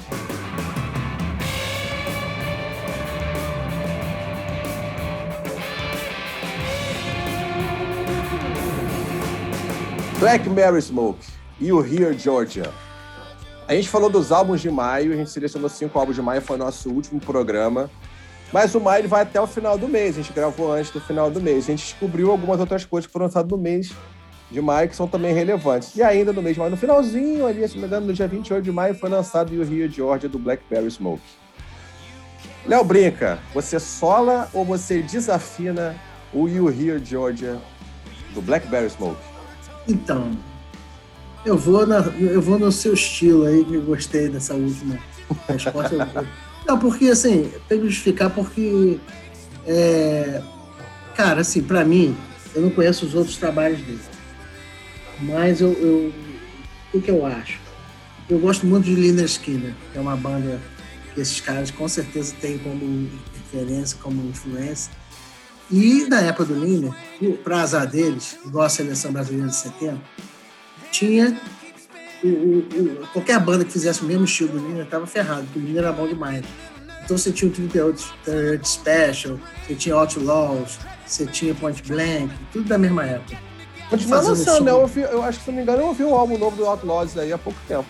Black 10.21 10.47
Mary 10.47 10.79
Smoke 10.79 11.25
e 11.59 11.73
o 11.73 11.83
Here 11.83 12.15
Georgia. 12.15 12.71
A 13.67 13.73
gente 13.73 13.89
falou 13.89 14.07
dos 14.07 14.31
álbuns 14.31 14.61
de 14.61 14.69
maio, 14.69 15.13
a 15.13 15.15
gente 15.15 15.31
selecionou 15.31 15.67
cinco 15.67 15.97
álbuns 15.97 16.15
de 16.15 16.21
maio, 16.21 16.39
foi 16.43 16.57
o 16.57 16.59
nosso 16.59 16.91
último 16.91 17.19
programa. 17.19 17.89
Mas 18.53 18.75
o 18.75 18.79
maio 18.79 19.09
vai 19.09 19.23
até 19.23 19.41
o 19.41 19.47
final 19.47 19.79
do 19.79 19.87
mês, 19.87 20.15
a 20.15 20.21
gente 20.21 20.31
gravou 20.31 20.71
antes 20.71 20.91
do 20.91 21.01
final 21.01 21.31
do 21.31 21.41
mês. 21.41 21.63
A 21.63 21.71
gente 21.71 21.83
descobriu 21.85 22.29
algumas 22.29 22.59
outras 22.59 22.85
coisas 22.85 23.07
que 23.07 23.11
foram 23.11 23.25
lançadas 23.25 23.49
no 23.49 23.57
mês 23.57 23.91
de 24.51 24.61
maio 24.61 24.87
que 24.89 24.95
são 24.95 25.07
também 25.07 25.33
relevantes. 25.33 25.95
E 25.95 26.03
ainda 26.03 26.31
no 26.31 26.43
mês 26.43 26.53
de 26.53 26.59
maio, 26.59 26.69
no 26.69 26.77
finalzinho 26.77 27.47
ali, 27.47 27.67
se 27.67 27.73
não 27.73 27.81
me 27.81 27.87
engano, 27.87 28.05
no 28.05 28.13
dia 28.13 28.27
28 28.27 28.63
de 28.63 28.71
maio, 28.71 28.93
foi 28.93 29.09
lançado 29.09 29.51
o 29.51 29.63
Rio 29.63 29.89
Georgia 29.89 30.29
do 30.29 30.37
Blackberry 30.37 30.91
Smoke. 30.91 31.23
Léo 32.67 32.83
Brinca, 32.83 33.39
você 33.55 33.79
sola 33.79 34.47
ou 34.53 34.63
você 34.63 35.01
desafina 35.01 35.95
o 36.31 36.47
Here 36.47 37.03
Georgia 37.03 37.59
do 38.35 38.41
Blackberry 38.43 38.87
Smoke? 38.87 39.30
Então, 39.87 40.31
eu 41.45 41.57
vou, 41.57 41.85
na, 41.85 41.99
eu 42.19 42.41
vou 42.41 42.59
no 42.59 42.71
seu 42.71 42.93
estilo 42.93 43.45
aí, 43.45 43.65
que 43.65 43.75
eu 43.75 43.81
gostei 43.81 44.29
dessa 44.29 44.53
última 44.53 44.97
resposta. 45.47 46.27
Não, 46.67 46.77
porque 46.77 47.07
assim, 47.07 47.51
tem 47.67 47.79
que 47.79 47.87
justificar 47.87 48.29
porque, 48.29 48.99
é, 49.65 50.41
cara, 51.15 51.41
assim, 51.41 51.63
para 51.63 51.83
mim, 51.83 52.15
eu 52.53 52.61
não 52.61 52.69
conheço 52.69 53.05
os 53.05 53.15
outros 53.15 53.37
trabalhos 53.37 53.79
dele. 53.79 53.99
Mas 55.19 55.61
eu, 55.61 55.71
eu 55.73 56.13
o 56.93 57.01
que 57.01 57.09
eu 57.09 57.25
acho? 57.25 57.59
Eu 58.29 58.39
gosto 58.39 58.65
muito 58.65 58.85
de 58.85 58.95
Liner 58.95 59.25
Skinner, 59.25 59.73
que 59.91 59.97
é 59.97 60.01
uma 60.01 60.15
banda 60.15 60.59
que 61.13 61.21
esses 61.21 61.39
caras 61.39 61.71
com 61.71 61.87
certeza 61.87 62.33
têm 62.39 62.57
como 62.57 63.09
referência, 63.33 63.97
como 64.01 64.29
influência. 64.29 64.91
E 65.71 66.05
na 66.09 66.19
época 66.21 66.45
do 66.45 66.53
Liner, 66.53 66.93
para 67.43 67.61
azar 67.61 67.87
deles, 67.87 68.37
igual 68.45 68.65
a 68.65 68.69
seleção 68.69 69.11
brasileira 69.11 69.47
de 69.47 69.55
70, 69.55 70.01
tinha 70.91 71.39
o, 72.23 72.27
o, 72.27 72.59
o, 73.03 73.07
qualquer 73.13 73.39
banda 73.39 73.63
que 73.63 73.71
fizesse 73.71 74.01
o 74.01 74.05
mesmo 74.05 74.25
estilo 74.25 74.49
do 74.49 74.67
Liner 74.67 74.83
estava 74.83 75.07
ferrado, 75.07 75.43
porque 75.43 75.59
o 75.59 75.61
Liner 75.61 75.83
era 75.83 75.93
bom 75.93 76.07
demais. 76.07 76.43
Então 77.03 77.17
você 77.17 77.31
tinha 77.31 77.49
o 77.49 77.53
38 77.53 77.99
Special, 78.63 79.39
você 79.65 79.75
tinha 79.75 79.95
Outlaws, 79.95 80.77
você 81.05 81.25
tinha 81.25 81.55
Point 81.55 81.81
Blank, 81.83 82.29
tudo 82.51 82.67
da 82.67 82.77
mesma 82.77 83.05
época. 83.05 83.37
Continua 83.89 84.21
lançando, 84.21 84.63
né? 84.63 84.71
Eu, 84.71 84.81
ouvi, 84.81 85.01
eu 85.01 85.23
acho 85.23 85.39
que, 85.39 85.45
se 85.45 85.51
não 85.51 85.57
me 85.57 85.63
engano, 85.63 85.81
eu 85.81 85.87
ouvi 85.87 86.03
um 86.03 86.15
álbum 86.15 86.37
novo 86.37 86.55
do 86.55 86.65
Outlaws 86.65 87.17
aí 87.17 87.33
há 87.33 87.37
pouco 87.37 87.59
tempo. 87.67 87.85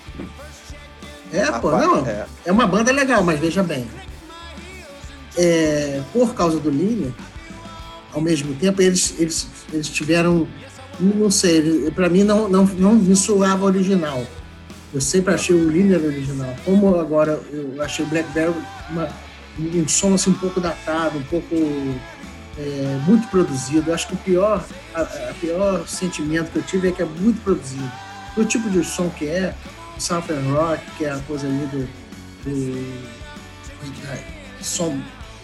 É, 1.31 1.45
pô, 1.59 1.71
não. 1.71 2.05
É. 2.05 2.25
é. 2.45 2.51
uma 2.51 2.65
banda 2.65 2.91
legal, 2.91 3.23
mas 3.23 3.39
veja 3.39 3.61
bem. 3.61 3.87
É, 5.37 6.01
por 6.11 6.33
causa 6.33 6.59
do 6.59 6.69
Liner, 6.69 7.13
ao 8.13 8.21
mesmo 8.21 8.53
tempo, 8.55 8.81
eles, 8.81 9.15
eles, 9.19 9.47
eles 9.71 9.89
tiveram. 9.89 10.47
Não 10.99 11.31
sei, 11.31 11.89
para 11.91 12.09
mim 12.09 12.23
não, 12.23 12.47
não, 12.47 12.65
não 12.65 12.95
me 12.95 13.15
soava 13.15 13.65
original. 13.65 14.25
Eu 14.93 14.99
sempre 14.99 15.33
achei 15.33 15.55
o 15.55 15.69
Liner 15.69 16.03
original. 16.03 16.53
Como 16.65 16.95
agora 16.99 17.41
eu 17.51 17.81
achei 17.81 18.05
o 18.05 18.07
Blackberry 18.07 18.53
uma, 18.89 19.09
um 19.57 19.87
som 19.87 20.13
assim, 20.13 20.31
um 20.31 20.35
pouco 20.35 20.59
datado, 20.59 21.17
um 21.17 21.23
pouco 21.23 21.55
é, 22.57 22.99
muito 23.07 23.27
produzido. 23.29 23.93
Acho 23.93 24.07
que 24.09 24.13
o 24.13 24.17
pior, 24.17 24.63
a, 24.93 25.01
a, 25.01 25.33
pior 25.39 25.87
sentimento 25.87 26.51
que 26.51 26.57
eu 26.57 26.63
tive 26.63 26.89
é 26.89 26.91
que 26.91 27.01
é 27.01 27.05
muito 27.05 27.41
produzido. 27.41 27.91
O 28.35 28.43
tipo 28.43 28.69
de 28.69 28.83
som 28.83 29.09
que 29.09 29.27
é, 29.27 29.55
o 29.97 30.01
Southern 30.01 30.51
Rock, 30.51 30.83
que 30.97 31.05
é 31.05 31.11
a 31.11 31.19
coisa 31.19 31.47
ali 31.47 31.65
do, 31.67 31.87
do, 32.43 33.09
do 34.59 34.63
som 34.63 34.99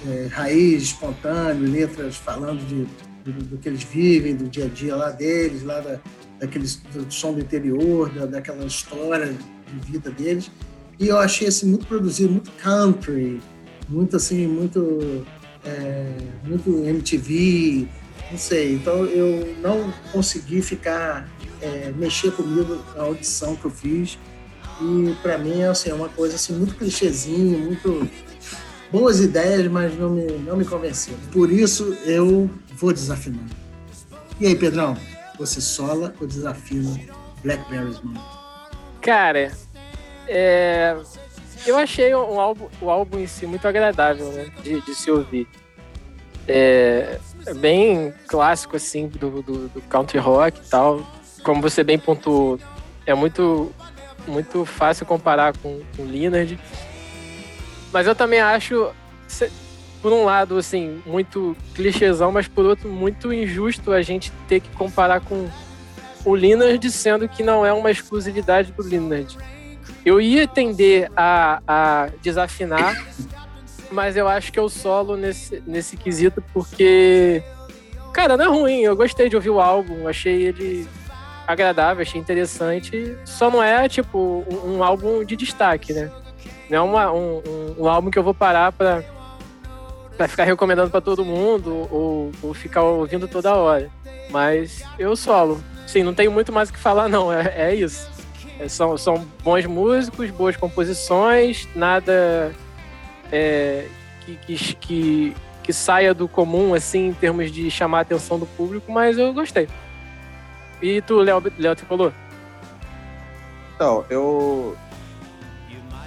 é, 0.05 0.27
raiz, 0.31 0.83
espontâneo, 0.83 1.69
letras 1.69 2.15
falando 2.15 2.65
de, 2.67 2.87
do, 3.23 3.43
do, 3.43 3.57
que 3.57 3.67
eles 3.67 3.83
vivem, 3.83 4.35
do 4.35 4.47
dia 4.47 4.65
a 4.65 4.67
dia 4.67 4.95
lá 4.95 5.09
deles, 5.09 5.63
lá 5.63 5.79
da, 5.79 5.99
daqueles, 6.39 6.75
do 6.93 7.11
som 7.11 7.33
do 7.33 7.39
interior, 7.39 8.09
da, 8.09 8.25
daquela 8.25 8.65
história 8.65 9.35
de 9.73 9.91
vida 9.91 10.11
deles. 10.11 10.51
E 10.99 11.07
eu 11.07 11.17
achei 11.17 11.47
assim, 11.47 11.67
muito 11.67 11.85
produzido, 11.85 12.31
muito 12.31 12.51
country, 12.51 13.39
muito 13.87 14.15
assim, 14.15 14.47
muito 14.47 15.25
é, 15.63 16.11
muito 16.43 16.69
MTV, 16.85 17.87
não 18.31 18.37
sei. 18.37 18.75
Então 18.75 19.05
eu 19.05 19.55
não 19.61 19.93
consegui 20.11 20.61
ficar, 20.61 21.29
é, 21.61 21.91
mexer 21.95 22.31
comigo 22.31 22.83
a 22.95 23.01
audição 23.03 23.55
que 23.55 23.65
eu 23.65 23.71
fiz. 23.71 24.17
E 24.81 25.15
para 25.21 25.37
mim 25.37 25.63
assim, 25.63 25.89
é 25.89 25.93
uma 25.93 26.09
coisa 26.09 26.35
assim, 26.35 26.53
muito 26.53 26.75
clichêzinho, 26.75 27.59
muito 27.59 28.07
boas 28.91 29.19
ideias, 29.19 29.67
mas 29.67 29.97
não 29.97 30.09
me, 30.09 30.25
não 30.39 30.57
me 30.57 30.65
convenceu. 30.65 31.15
Por 31.31 31.51
isso 31.51 31.97
eu 32.05 32.49
vou 32.73 32.93
desafinando. 32.93 33.55
E 34.39 34.47
aí, 34.47 34.55
Pedrão, 34.55 34.95
você 35.37 35.59
sola 35.59 36.13
ou 36.19 36.27
desafina 36.27 36.99
Blackberry's 37.43 38.01
Moon? 38.01 38.19
Cara, 39.01 39.51
é, 40.27 40.95
eu 41.65 41.77
achei 41.77 42.13
um 42.15 42.39
álbum, 42.39 42.67
o 42.81 42.89
álbum 42.89 43.19
em 43.19 43.27
si 43.27 43.45
muito 43.45 43.67
agradável, 43.67 44.31
né? 44.31 44.51
De, 44.63 44.81
de 44.81 44.95
se 44.95 45.09
ouvir. 45.09 45.47
É, 46.47 47.19
é 47.45 47.53
bem 47.53 48.13
clássico, 48.27 48.75
assim, 48.75 49.07
do, 49.07 49.41
do, 49.41 49.67
do, 49.67 49.81
country 49.89 50.17
rock 50.17 50.59
e 50.59 50.69
tal. 50.69 51.05
Como 51.43 51.61
você 51.61 51.83
bem 51.83 51.99
pontuou, 51.99 52.59
é 53.05 53.13
muito, 53.13 53.71
muito 54.27 54.65
fácil 54.65 55.05
comparar 55.05 55.57
com, 55.57 55.81
com 55.95 56.03
Leonard. 56.03 56.59
Mas 57.91 58.07
eu 58.07 58.15
também 58.15 58.39
acho, 58.39 58.91
por 60.01 60.11
um 60.13 60.25
lado, 60.25 60.57
assim, 60.57 61.01
muito 61.05 61.55
clichêzão, 61.73 62.31
mas 62.31 62.47
por 62.47 62.65
outro, 62.65 62.89
muito 62.89 63.33
injusto 63.33 63.91
a 63.91 64.01
gente 64.01 64.31
ter 64.47 64.59
que 64.59 64.69
comparar 64.69 65.21
com 65.21 65.49
o 66.25 66.35
Leonard, 66.35 66.91
sendo 66.91 67.27
que 67.27 67.43
não 67.43 67.65
é 67.65 67.71
uma 67.71 67.89
exclusividade 67.89 68.71
do 68.71 68.83
Leonard 68.83 69.37
eu 70.07 70.21
ia 70.21 70.47
tender 70.47 71.11
a, 71.17 71.61
a 71.67 72.09
desafinar, 72.21 72.95
mas 73.91 74.15
eu 74.15 74.25
acho 74.25 74.53
que 74.53 74.57
eu 74.57 74.69
solo 74.69 75.17
nesse, 75.17 75.61
nesse 75.67 75.97
quesito 75.97 76.41
porque, 76.53 77.43
cara, 78.13 78.37
não 78.37 78.45
é 78.45 78.47
ruim. 78.47 78.79
Eu 78.79 78.95
gostei 78.95 79.27
de 79.27 79.35
ouvir 79.35 79.49
o 79.49 79.59
álbum, 79.59 80.07
achei 80.07 80.43
ele 80.43 80.87
agradável, 81.45 82.01
achei 82.01 82.21
interessante. 82.21 83.17
Só 83.25 83.51
não 83.51 83.61
é, 83.61 83.89
tipo, 83.89 84.45
um, 84.49 84.77
um 84.77 84.83
álbum 84.83 85.25
de 85.25 85.35
destaque, 85.35 85.91
né? 85.91 86.09
Não 86.69 86.77
é 86.77 86.81
uma, 86.81 87.11
um, 87.11 87.41
um, 87.45 87.75
um 87.83 87.87
álbum 87.87 88.09
que 88.09 88.19
eu 88.19 88.23
vou 88.23 88.33
parar 88.33 88.71
pra, 88.71 89.03
pra 90.15 90.27
ficar 90.27 90.43
recomendando 90.43 90.89
para 90.89 91.01
todo 91.01 91.23
mundo 91.23 91.87
ou, 91.91 92.31
ou 92.41 92.53
ficar 92.53 92.83
ouvindo 92.83 93.27
toda 93.27 93.55
hora. 93.55 93.89
Mas 94.29 94.83
eu 94.99 95.15
solo. 95.15 95.63
Sim, 95.85 96.03
não 96.03 96.13
tenho 96.13 96.31
muito 96.31 96.51
mais 96.51 96.69
o 96.69 96.73
que 96.73 96.79
falar, 96.79 97.07
não. 97.07 97.31
É, 97.31 97.53
é 97.55 97.75
isso. 97.75 98.09
É, 98.59 98.67
são, 98.67 98.97
são 98.97 99.25
bons 99.43 99.65
músicos, 99.65 100.29
boas 100.31 100.57
composições, 100.57 101.67
nada 101.75 102.51
é, 103.31 103.87
que, 104.25 104.35
que, 104.35 104.75
que, 104.75 105.35
que, 105.63 105.73
saia 105.73 106.13
do 106.13 106.27
comum, 106.27 106.73
assim, 106.73 107.07
em 107.07 107.13
termos 107.13 107.51
de 107.51 107.69
chamar 107.69 107.99
a 107.99 108.01
atenção 108.01 108.39
do 108.39 108.45
público, 108.45 108.91
mas 108.91 109.17
eu 109.17 109.31
gostei. 109.33 109.67
E 110.81 111.01
tu, 111.01 111.17
Léo, 111.17 111.43
Léo 111.57 111.75
falou? 111.77 112.11
Então, 113.75 114.05
eu. 114.09 114.75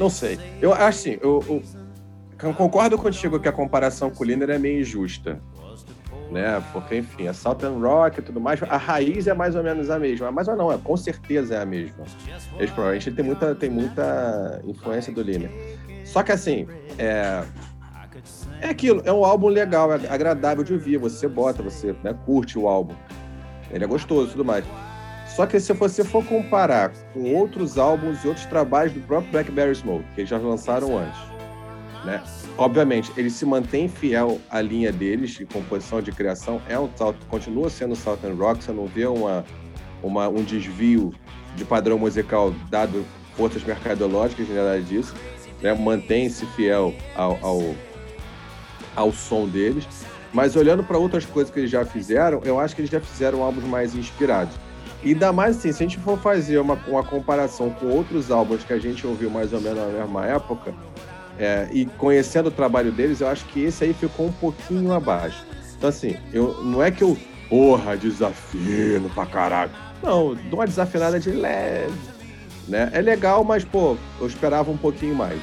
Não 0.01 0.09
sei. 0.09 0.39
Eu 0.63 0.73
acho 0.73 0.83
assim, 0.83 1.19
eu, 1.21 1.63
eu, 2.43 2.55
concordo 2.55 2.97
contigo 2.97 3.39
que 3.39 3.47
a 3.47 3.53
comparação 3.53 4.11
com 4.11 4.25
o 4.25 4.27
Liner 4.27 4.49
é 4.49 4.59
meio 4.59 4.81
injusta. 4.81 5.39
Né? 6.31 6.63
Porque, 6.73 6.97
enfim, 6.97 7.27
é 7.27 7.33
Southern 7.35 7.79
Rock 7.83 8.21
e 8.21 8.23
tudo 8.23 8.41
mais, 8.41 8.63
a 8.63 8.77
raiz 8.79 9.27
é 9.27 9.35
mais 9.35 9.55
ou 9.55 9.63
menos 9.63 9.91
a 9.91 9.99
mesma. 9.99 10.33
Mas 10.33 10.47
não, 10.47 10.73
é, 10.73 10.79
com 10.79 10.97
certeza 10.97 11.57
é 11.57 11.61
a 11.61 11.67
mesma. 11.67 12.05
Eles 12.57 12.71
provavelmente 12.71 13.11
tem 13.11 13.25
muita, 13.25 13.55
tem 13.55 13.69
muita 13.69 14.63
influência 14.65 15.13
do 15.13 15.21
Liner. 15.21 15.51
Só 16.07 16.23
que 16.23 16.33
assim, 16.33 16.67
é, 16.97 17.45
é 18.63 18.69
aquilo, 18.71 19.03
é 19.05 19.13
um 19.13 19.25
álbum 19.25 19.49
legal, 19.49 19.93
é 19.93 20.09
agradável 20.09 20.65
de 20.65 20.73
ouvir. 20.73 20.97
Você 20.97 21.29
bota, 21.29 21.63
você 21.63 21.95
né, 22.03 22.17
curte 22.25 22.59
o 22.59 22.69
álbum. 22.69 22.95
Ele 23.71 23.85
é 23.85 23.87
gostoso 23.87 24.29
e 24.29 24.31
tudo 24.33 24.45
mais. 24.47 24.65
Só 25.35 25.47
que 25.47 25.61
se 25.61 25.73
você 25.73 26.05
for 26.05 26.25
comparar 26.25 26.93
com 27.13 27.35
outros 27.35 27.79
álbuns 27.79 28.25
e 28.25 28.29
outros 28.29 28.47
trabalhos 28.47 28.93
do 28.93 29.01
próprio 29.01 29.31
Blackberry 29.31 29.75
Smoke, 29.75 30.05
que 30.15 30.23
eles 30.23 30.31
já 30.31 30.39
lançaram 30.39 30.99
antes, 30.99 31.21
né? 32.05 32.23
Obviamente, 32.59 33.13
ele 33.17 33.31
se 33.31 33.47
mantém 33.47 33.89
fiel 33.89 34.41
à 34.51 34.61
linha 34.61 34.91
deles 34.93 35.31
de 35.31 35.47
composição, 35.47 36.03
de 36.03 36.11
criação, 36.13 36.61
é 36.69 36.79
um 36.79 36.91
salto, 36.97 37.25
continua 37.27 37.71
sendo 37.71 37.95
Southern 37.95 38.37
Rock, 38.37 38.65
você 38.65 38.73
não 38.73 38.87
vê 38.87 39.07
uma, 39.07 39.45
uma, 40.03 40.29
um 40.29 40.43
desvio 40.43 41.15
de 41.55 41.65
padrão 41.65 41.99
musical 41.99 42.53
dado 42.69 43.05
forças 43.37 43.63
mercadológicas, 43.63 44.49
nada 44.49 44.81
disso, 44.81 45.15
né? 45.63 45.73
mantém-se 45.75 46.45
fiel 46.47 46.93
ao, 47.15 47.39
ao, 47.41 47.75
ao 48.97 49.13
som 49.13 49.47
deles, 49.47 49.87
mas 50.33 50.57
olhando 50.57 50.83
para 50.83 50.99
outras 50.99 51.25
coisas 51.25 51.53
que 51.53 51.61
eles 51.61 51.71
já 51.71 51.85
fizeram, 51.85 52.41
eu 52.45 52.59
acho 52.59 52.75
que 52.75 52.83
eles 52.83 52.91
já 52.91 53.01
fizeram 53.01 53.43
álbuns 53.43 53.65
mais 53.65 53.95
inspirados. 53.95 54.55
E 55.03 55.15
mais 55.33 55.57
assim, 55.57 55.73
se 55.73 55.83
a 55.83 55.87
gente 55.87 55.99
for 55.99 56.19
fazer 56.19 56.59
uma, 56.59 56.75
uma 56.87 57.03
comparação 57.03 57.71
com 57.71 57.87
outros 57.87 58.31
álbuns 58.31 58.65
que 58.65 58.73
a 58.73 58.79
gente 58.79 59.07
ouviu 59.07 59.31
mais 59.31 59.53
ou 59.53 59.61
menos 59.61 59.79
na 59.79 59.87
mesma 59.87 60.27
época, 60.27 60.75
é, 61.39 61.69
e 61.73 61.87
conhecendo 61.87 62.49
o 62.49 62.51
trabalho 62.51 62.93
deles, 62.93 63.23
eu 63.23 63.29
acho 63.29 63.47
que 63.47 63.65
esse 63.65 63.85
aí 63.85 63.95
ficou 63.95 64.27
um 64.27 64.33
pouquinho 64.33 64.93
abaixo. 64.93 65.43
Então, 65.77 65.89
assim, 65.89 66.17
eu, 66.35 66.63
não 66.63 66.83
é 66.83 66.91
que 66.91 67.03
eu, 67.03 67.17
porra, 67.49 67.97
desafino 67.97 69.09
pra 69.15 69.25
caralho. 69.25 69.71
Não, 70.03 70.35
dou 70.35 70.59
uma 70.59 70.67
desafinada 70.67 71.19
de 71.19 71.31
leve. 71.31 71.95
Né? 72.69 72.91
É 72.93 73.01
legal, 73.01 73.43
mas, 73.43 73.65
pô, 73.65 73.97
eu 74.21 74.27
esperava 74.27 74.71
um 74.71 74.77
pouquinho 74.77 75.15
mais. 75.15 75.41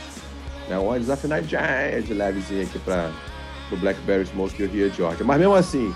Né? 0.69 0.77
Uma 0.77 0.99
desafinada 0.99 1.41
de 1.41 2.13
levezinha 2.13 2.61
aqui 2.61 2.77
pra, 2.77 3.09
pro 3.67 3.77
Blackberry 3.77 4.27
Smoke 4.27 4.61
e 4.61 4.65
o 4.65 4.69
Rio 4.69 4.93
Georgia. 4.93 5.25
Mas 5.25 5.39
mesmo 5.39 5.55
assim, 5.55 5.93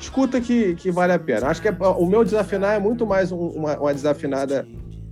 escuta 0.00 0.40
que, 0.40 0.74
que 0.74 0.90
vale 0.90 1.12
a 1.12 1.18
pena. 1.18 1.48
Acho 1.48 1.60
que 1.60 1.68
é, 1.68 1.72
o 1.72 2.06
meu 2.06 2.24
desafinar 2.24 2.74
é 2.74 2.78
muito 2.78 3.06
mais 3.06 3.30
um, 3.30 3.38
uma, 3.38 3.78
uma, 3.78 3.94
desafinada 3.94 4.66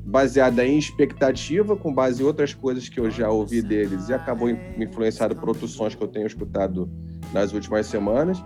baseada 0.04 0.64
em 0.64 0.78
expectativa, 0.78 1.76
com 1.76 1.92
base 1.92 2.22
em 2.22 2.26
outras 2.26 2.54
coisas 2.54 2.88
que 2.88 2.98
eu 2.98 3.10
já 3.10 3.28
ouvi 3.28 3.60
deles 3.60 4.08
e 4.08 4.14
acabou 4.14 4.48
influenciado 4.48 5.36
por 5.36 5.50
outros 5.50 5.72
sons 5.72 5.94
que 5.94 6.02
eu 6.02 6.08
tenho 6.08 6.26
escutado 6.26 6.88
nas 7.32 7.52
últimas 7.52 7.86
semanas, 7.86 8.42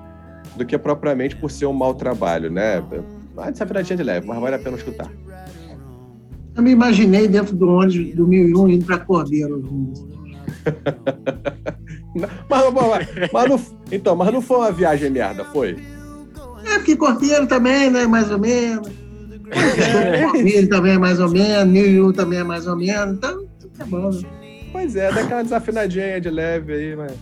do 0.57 0.67
que 0.67 0.77
propriamente 0.77 1.37
por 1.37 1.51
ser 1.51 1.67
um 1.67 1.73
mau 1.73 1.95
trabalho, 1.95 2.51
né? 2.51 2.83
Uma 3.33 3.53
desafinadinha 3.53 3.97
de 3.97 4.03
leve, 4.03 4.27
mas 4.27 4.41
vale 4.41 4.57
a 4.57 4.59
pena 4.59 4.77
escutar. 4.77 5.11
Eu 6.55 6.63
me 6.63 6.73
imaginei 6.73 7.29
dentro 7.29 7.55
do 7.55 7.69
ônibus 7.69 8.15
do 8.15 8.27
1001 8.27 8.69
indo 8.69 8.85
para 8.85 8.99
Cordeiro. 8.99 9.63
mas, 12.15 12.75
mas, 12.75 13.33
mas 13.33 13.49
não, 13.49 13.61
então, 13.91 14.17
mas 14.17 14.33
não 14.33 14.43
foi 14.43 14.59
uma 14.59 14.73
viagem 14.73 15.09
merda, 15.09 15.45
foi? 15.45 15.92
É, 16.73 16.79
porque 16.79 16.97
Cordeiro 16.97 17.47
também, 17.47 17.91
né? 17.91 18.07
Mais 18.07 18.31
ou 18.31 18.39
menos. 18.39 18.89
Cordeiro 20.33 20.69
também 20.69 20.95
é 20.95 20.99
mais 20.99 21.21
ou 21.21 21.29
menos, 21.29 21.73
Nil 21.73 22.13
também 22.13 22.39
é 22.39 22.45
mais 22.45 22.67
ou 22.67 22.77
menos, 22.77 23.17
então 23.17 23.47
tá 23.77 23.85
bom, 23.85 24.11
né? 24.11 24.23
Pois 24.73 24.97
é, 24.97 25.13
dá 25.13 25.21
aquela 25.21 25.43
desafinadinha 25.43 26.19
de 26.19 26.31
leve 26.31 26.73
aí, 26.73 26.97
mas, 26.97 27.13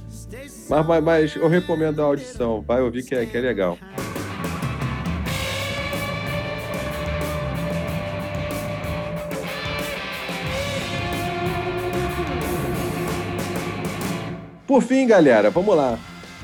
mas, 0.68 0.86
mas, 0.86 1.04
mas 1.04 1.36
eu 1.36 1.48
recomendo 1.48 2.00
a 2.00 2.04
audição, 2.04 2.62
vai 2.66 2.80
ouvir 2.80 3.02
que 3.02 3.16
é, 3.16 3.26
que 3.26 3.36
é 3.36 3.40
legal. 3.40 3.76
Por 14.68 14.82
fim, 14.82 15.04
galera, 15.08 15.50
vamos 15.50 15.74
lá. 15.74 15.98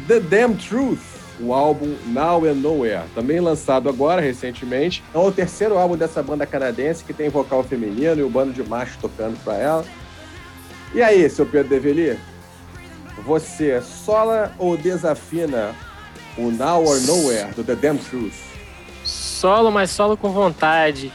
The 0.08 0.18
Damn 0.18 0.56
Truth 0.56 1.15
o 1.40 1.52
álbum 1.52 1.94
Now 2.06 2.44
and 2.44 2.54
Nowhere, 2.54 3.04
também 3.14 3.40
lançado 3.40 3.88
agora 3.88 4.20
recentemente. 4.20 5.02
É 5.14 5.18
o 5.18 5.30
terceiro 5.30 5.76
álbum 5.78 5.96
dessa 5.96 6.22
banda 6.22 6.46
canadense 6.46 7.04
que 7.04 7.12
tem 7.12 7.28
vocal 7.28 7.62
feminino 7.62 8.18
e 8.18 8.22
o 8.22 8.30
bando 8.30 8.52
de 8.52 8.62
machos 8.62 8.96
tocando 8.96 9.36
para 9.44 9.56
ela. 9.56 9.84
E 10.94 11.02
aí, 11.02 11.28
seu 11.28 11.44
Pedro 11.44 11.68
Develi? 11.68 12.18
Você 13.24 13.80
sola 13.80 14.52
ou 14.58 14.76
desafina 14.76 15.74
o 16.36 16.50
Now 16.50 16.84
or 16.86 17.00
Nowhere 17.02 17.52
do 17.54 17.64
The 17.64 17.74
Damn 17.74 17.98
Truth? 17.98 18.34
Solo, 19.04 19.70
mas 19.70 19.90
solo 19.90 20.16
com 20.16 20.30
vontade. 20.30 21.12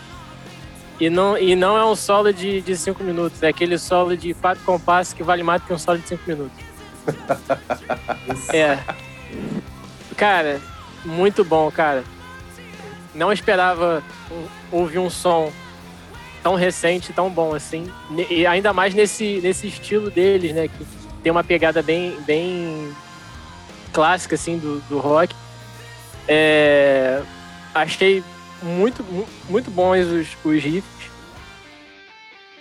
E 1.00 1.10
não, 1.10 1.38
e 1.38 1.56
não 1.56 1.78
é 1.78 1.84
um 1.86 1.96
solo 1.96 2.32
de, 2.32 2.62
de 2.62 2.78
cinco 2.78 3.04
minutos, 3.04 3.42
é 3.42 3.48
aquele 3.48 3.78
solo 3.80 4.16
de 4.16 4.36
quatro 4.36 4.64
compassos 4.64 5.14
que 5.14 5.24
vale 5.24 5.42
mais 5.42 5.62
do 5.62 5.68
que 5.68 5.74
um 5.74 5.80
solo 5.80 5.98
de 5.98 6.08
cinco 6.08 6.22
minutos. 6.28 6.58
é. 8.54 8.78
Cara, 10.22 10.62
muito 11.04 11.44
bom, 11.44 11.72
cara. 11.72 12.04
Não 13.12 13.34
esperava 13.34 14.04
ouvir 14.72 15.00
um 15.00 15.10
som 15.10 15.52
tão 16.44 16.54
recente, 16.54 17.12
tão 17.12 17.28
bom 17.28 17.56
assim. 17.56 17.92
E 18.30 18.46
ainda 18.46 18.72
mais 18.72 18.94
nesse, 18.94 19.42
nesse 19.42 19.66
estilo 19.66 20.12
deles, 20.12 20.54
né? 20.54 20.68
Que 20.68 20.86
tem 21.24 21.32
uma 21.32 21.44
pegada 21.44 21.82
bem, 21.82 22.22
bem 22.22 22.96
clássica, 23.92 24.36
assim, 24.36 24.60
do, 24.60 24.80
do 24.82 25.00
rock. 25.00 25.36
É, 26.28 27.24
achei 27.74 28.24
muito, 28.62 29.04
muito 29.50 29.72
bons 29.72 30.06
os, 30.06 30.28
os 30.46 30.64
riffs. 30.64 31.10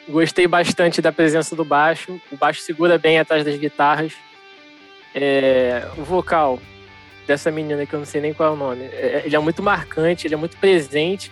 Gostei 0.09 0.47
bastante 0.47 1.03
da 1.03 1.13
presença 1.13 1.55
do 1.55 1.63
baixo. 1.67 2.19
O 2.33 2.39
baixo 2.39 2.63
segura 2.63 2.97
bem 2.97 3.19
atrás 3.19 3.45
das 3.45 3.59
guitarras. 3.59 4.15
É, 5.15 5.87
o 5.99 6.05
vocal 6.05 6.59
dessa 7.31 7.49
menina 7.49 7.87
que 7.87 7.95
eu 7.95 8.01
não 8.01 8.07
sei 8.07 8.21
nem 8.21 8.35
qual 8.35 8.51
é 8.51 8.53
o 8.53 8.57
nome. 8.57 8.83
É, 8.87 8.87
é, 8.87 9.23
ele 9.25 9.37
é 9.37 9.39
muito 9.39 9.63
marcante, 9.63 10.27
ele 10.27 10.35
é 10.35 10.37
muito 10.37 10.57
presente. 10.57 11.31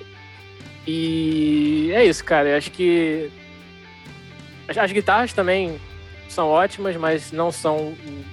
E 0.87 1.91
é 1.93 2.05
isso, 2.05 2.25
cara. 2.25 2.51
Eu 2.51 2.57
acho 2.57 2.71
que 2.71 3.29
as 4.69 4.93
guitarras 4.93 5.33
também 5.33 5.81
são 6.29 6.47
ótimas, 6.47 6.95
mas 6.97 7.33
não 7.33 7.51
são 7.51 7.77
o 7.77 8.25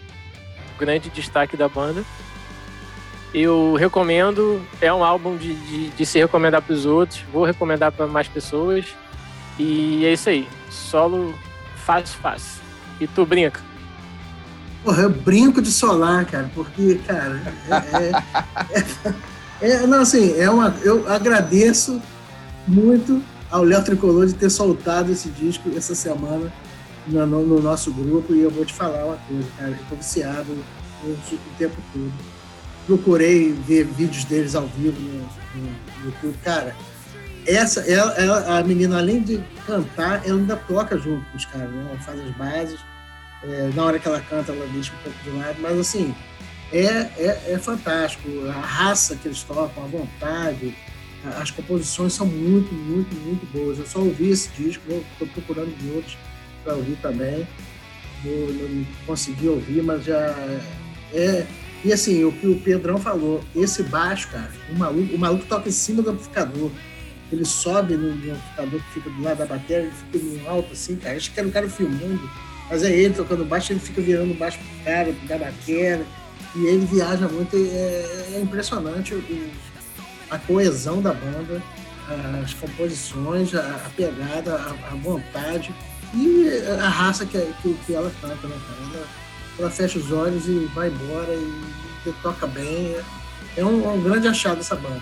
grande 0.77 1.09
destaque 1.09 1.57
da 1.57 1.67
banda. 1.67 2.03
Eu 3.33 3.73
recomendo, 3.73 4.63
é 4.79 4.93
um 4.93 5.03
álbum 5.03 5.35
de, 5.35 5.55
de, 5.55 5.89
de 5.89 6.05
se 6.05 6.19
recomendar 6.19 6.61
para 6.61 6.73
os 6.73 6.85
outros, 6.85 7.21
vou 7.33 7.45
recomendar 7.45 7.91
para 7.91 8.05
mais 8.05 8.27
pessoas. 8.27 8.85
E 9.57 10.05
é 10.05 10.13
isso 10.13 10.29
aí. 10.29 10.47
Solo 10.69 11.33
fácil, 11.77 12.19
fácil. 12.19 12.61
E 13.01 13.07
tu 13.07 13.25
brinca? 13.25 13.59
Porra, 14.85 15.01
eu 15.01 15.09
brinco 15.09 15.63
de 15.63 15.71
solar, 15.71 16.25
cara, 16.25 16.51
porque, 16.53 16.99
cara, 17.07 17.41
é, 18.71 19.65
é, 19.65 19.71
é, 19.71 19.87
não, 19.87 20.01
assim, 20.01 20.39
é 20.39 20.47
uma, 20.47 20.75
eu 20.83 21.11
agradeço 21.11 21.99
muito 22.67 23.19
ao 23.49 23.63
Léo 23.63 23.83
Tricolor 23.83 24.27
de 24.27 24.35
ter 24.35 24.51
soltado 24.51 25.11
esse 25.11 25.29
disco 25.29 25.71
essa 25.75 25.95
semana 25.95 26.53
no, 27.07 27.25
no, 27.25 27.43
no, 27.47 27.61
nosso 27.63 27.91
grupo 27.91 28.35
e 28.35 28.41
eu 28.41 28.51
vou 28.51 28.63
te 28.63 28.75
falar 28.75 29.05
uma 29.05 29.17
coisa, 29.27 29.47
cara, 29.57 29.71
eu 29.71 29.77
tô 29.89 29.95
viciado 29.95 30.51
o, 31.03 31.07
o 31.07 31.39
tempo 31.57 31.77
todo. 31.91 32.13
Procurei 32.85 33.53
ver 33.53 33.85
vídeos 33.85 34.23
deles 34.25 34.53
ao 34.53 34.67
vivo 34.67 34.99
no, 35.01 35.19
no 35.19 36.05
YouTube, 36.05 36.37
cara. 36.43 36.75
Essa, 37.47 37.79
ela, 37.81 38.11
ela, 38.13 38.59
a 38.59 38.63
menina, 38.63 38.99
além 38.99 39.23
de 39.23 39.43
cantar, 39.65 40.21
ela 40.27 40.37
ainda 40.37 40.55
toca 40.55 40.95
junto 40.95 41.25
com 41.31 41.37
os 41.37 41.45
caras, 41.45 41.71
né? 41.71 41.87
Ela 41.89 41.99
faz 42.01 42.19
as 42.19 42.35
bases 42.35 42.79
é, 43.47 43.71
na 43.75 43.83
hora 43.83 43.99
que 43.99 44.07
ela 44.07 44.21
canta, 44.21 44.51
ela 44.51 44.67
deixa 44.67 44.91
um 44.93 44.97
pouco 45.03 45.17
de 45.23 45.29
lado, 45.29 45.57
mas 45.61 45.79
assim, 45.79 46.13
é, 46.71 46.85
é, 47.17 47.53
é 47.53 47.57
fantástico. 47.59 48.27
A 48.47 48.59
raça 48.59 49.15
que 49.15 49.27
eles 49.27 49.43
tocam, 49.43 49.83
a 49.83 49.87
vontade, 49.87 50.75
as 51.39 51.51
composições 51.51 52.13
são 52.13 52.25
muito, 52.25 52.73
muito, 52.73 53.15
muito 53.15 53.45
boas. 53.51 53.79
Eu 53.79 53.85
só 53.85 53.99
ouvi 53.99 54.29
esse 54.29 54.49
disco, 54.49 54.83
estou 54.89 55.27
procurando 55.27 55.75
de 55.77 55.89
outros 55.91 56.17
para 56.63 56.75
ouvir 56.75 56.97
também. 57.01 57.47
Eu 58.23 58.69
não 58.69 58.85
consegui 59.05 59.47
ouvir, 59.47 59.83
mas 59.83 60.03
já 60.03 60.35
é. 61.13 61.45
E 61.83 61.93
assim, 61.93 62.23
o 62.23 62.31
que 62.31 62.47
o 62.47 62.59
Pedrão 62.59 62.97
falou, 62.97 63.43
esse 63.55 63.83
baixo, 63.83 64.27
cara, 64.29 64.51
o 64.71 64.75
maluco, 64.75 65.15
o 65.15 65.19
maluco 65.19 65.45
toca 65.45 65.69
em 65.69 65.71
cima 65.71 66.01
do 66.01 66.09
amplificador. 66.09 66.71
Ele 67.31 67.45
sobe 67.45 67.95
no, 67.95 68.15
no 68.15 68.31
amplificador 68.33 68.81
que 68.81 68.93
fica 68.93 69.09
do 69.09 69.21
lado 69.21 69.37
da 69.37 69.45
bateria, 69.45 69.83
ele 69.83 69.91
fica 69.91 70.25
no 70.25 70.49
alto 70.49 70.73
assim, 70.73 70.95
cara. 70.95 71.15
Acho 71.15 71.31
que 71.31 71.39
era 71.39 71.47
um 71.47 71.51
cara 71.51 71.69
filmando 71.69 72.27
mas 72.69 72.83
é 72.83 72.91
ele 72.91 73.13
tocando 73.13 73.45
baixo, 73.45 73.73
ele 73.73 73.79
fica 73.79 74.01
virando 74.01 74.33
baixo 74.33 74.57
pro 74.59 74.83
cara, 74.83 75.13
da 75.27 75.37
baquera, 75.37 76.05
e 76.55 76.65
ele 76.65 76.85
viaja 76.85 77.27
muito. 77.27 77.55
É, 77.55 78.35
é 78.35 78.39
impressionante 78.41 79.13
o, 79.13 79.51
a 80.29 80.39
coesão 80.39 81.01
da 81.01 81.13
banda, 81.13 81.61
as 82.43 82.53
composições, 82.53 83.53
a, 83.53 83.59
a 83.59 83.89
pegada, 83.95 84.55
a, 84.55 84.91
a, 84.91 84.95
vontade. 84.95 85.73
E 86.13 86.47
a 86.79 86.87
raça 86.87 87.25
que, 87.25 87.39
que, 87.61 87.73
que 87.85 87.93
ela 87.93 88.11
canta, 88.21 88.47
né, 88.47 88.57
cara? 88.67 88.79
Ela, 88.93 89.07
ela, 89.59 89.69
fecha 89.69 89.99
os 89.99 90.11
olhos 90.11 90.47
e 90.47 90.65
vai 90.73 90.89
embora 90.89 91.33
e, 91.33 92.09
e 92.09 92.13
toca 92.21 92.47
bem. 92.47 92.95
É 93.57 93.63
um, 93.63 93.93
um, 93.93 94.01
grande 94.01 94.27
achado 94.27 94.59
essa 94.59 94.75
banda. 94.75 95.01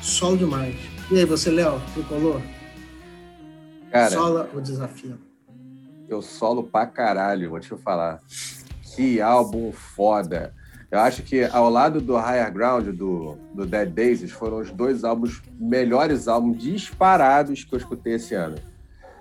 Solo 0.00 0.36
demais. 0.36 0.76
E 1.10 1.18
aí, 1.18 1.24
você, 1.24 1.50
Léo, 1.50 1.80
tricolor? 1.94 2.40
Cara, 3.90 4.10
Sola 4.10 4.50
o 4.52 4.60
desafio. 4.60 5.18
Eu 6.08 6.20
solo 6.20 6.64
pra 6.64 6.86
caralho, 6.86 7.50
vou 7.50 7.60
te 7.60 7.74
falar. 7.76 8.20
Que 8.94 9.20
álbum 9.20 9.72
foda. 9.72 10.54
Eu 10.90 11.00
acho 11.00 11.22
que 11.22 11.42
ao 11.44 11.68
lado 11.68 12.00
do 12.00 12.16
Higher 12.16 12.52
Ground, 12.52 12.86
do, 12.88 13.36
do 13.52 13.66
Dead 13.66 13.88
Daisies, 13.88 14.30
foram 14.30 14.58
os 14.58 14.70
dois 14.70 15.02
álbuns, 15.02 15.42
melhores 15.58 16.28
álbuns 16.28 16.62
disparados 16.62 17.64
que 17.64 17.74
eu 17.74 17.78
escutei 17.78 18.14
esse 18.14 18.34
ano. 18.34 18.56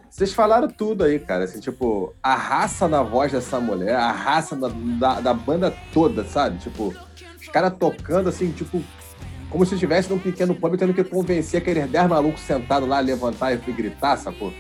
Vocês 0.10 0.32
falaram 0.32 0.68
tudo 0.68 1.04
aí, 1.04 1.18
cara. 1.18 1.46
Assim, 1.46 1.60
tipo, 1.60 2.14
a 2.22 2.36
raça 2.36 2.88
na 2.88 3.02
voz 3.02 3.32
dessa 3.32 3.60
mulher, 3.60 3.96
a 3.96 4.12
raça 4.12 4.56
da, 4.56 4.68
da, 5.00 5.22
da 5.22 5.34
banda 5.34 5.74
toda, 5.92 6.24
sabe? 6.24 6.60
Tipo, 6.60 6.94
os 7.42 7.48
caras 7.48 7.74
tocando 7.80 8.30
assim, 8.30 8.52
tipo, 8.52 8.84
como 9.50 9.66
se 9.66 9.74
estivesse 9.74 10.12
num 10.12 10.20
pequeno 10.20 10.54
pub 10.54 10.78
tendo 10.78 10.94
que 10.94 11.04
convencer 11.04 11.60
aqueles 11.60 11.90
10 11.90 12.08
malucos 12.08 12.42
sentados 12.42 12.88
lá, 12.88 13.00
levantar 13.00 13.54
e 13.54 13.58
gritar, 13.72 14.18
sacou? 14.18 14.54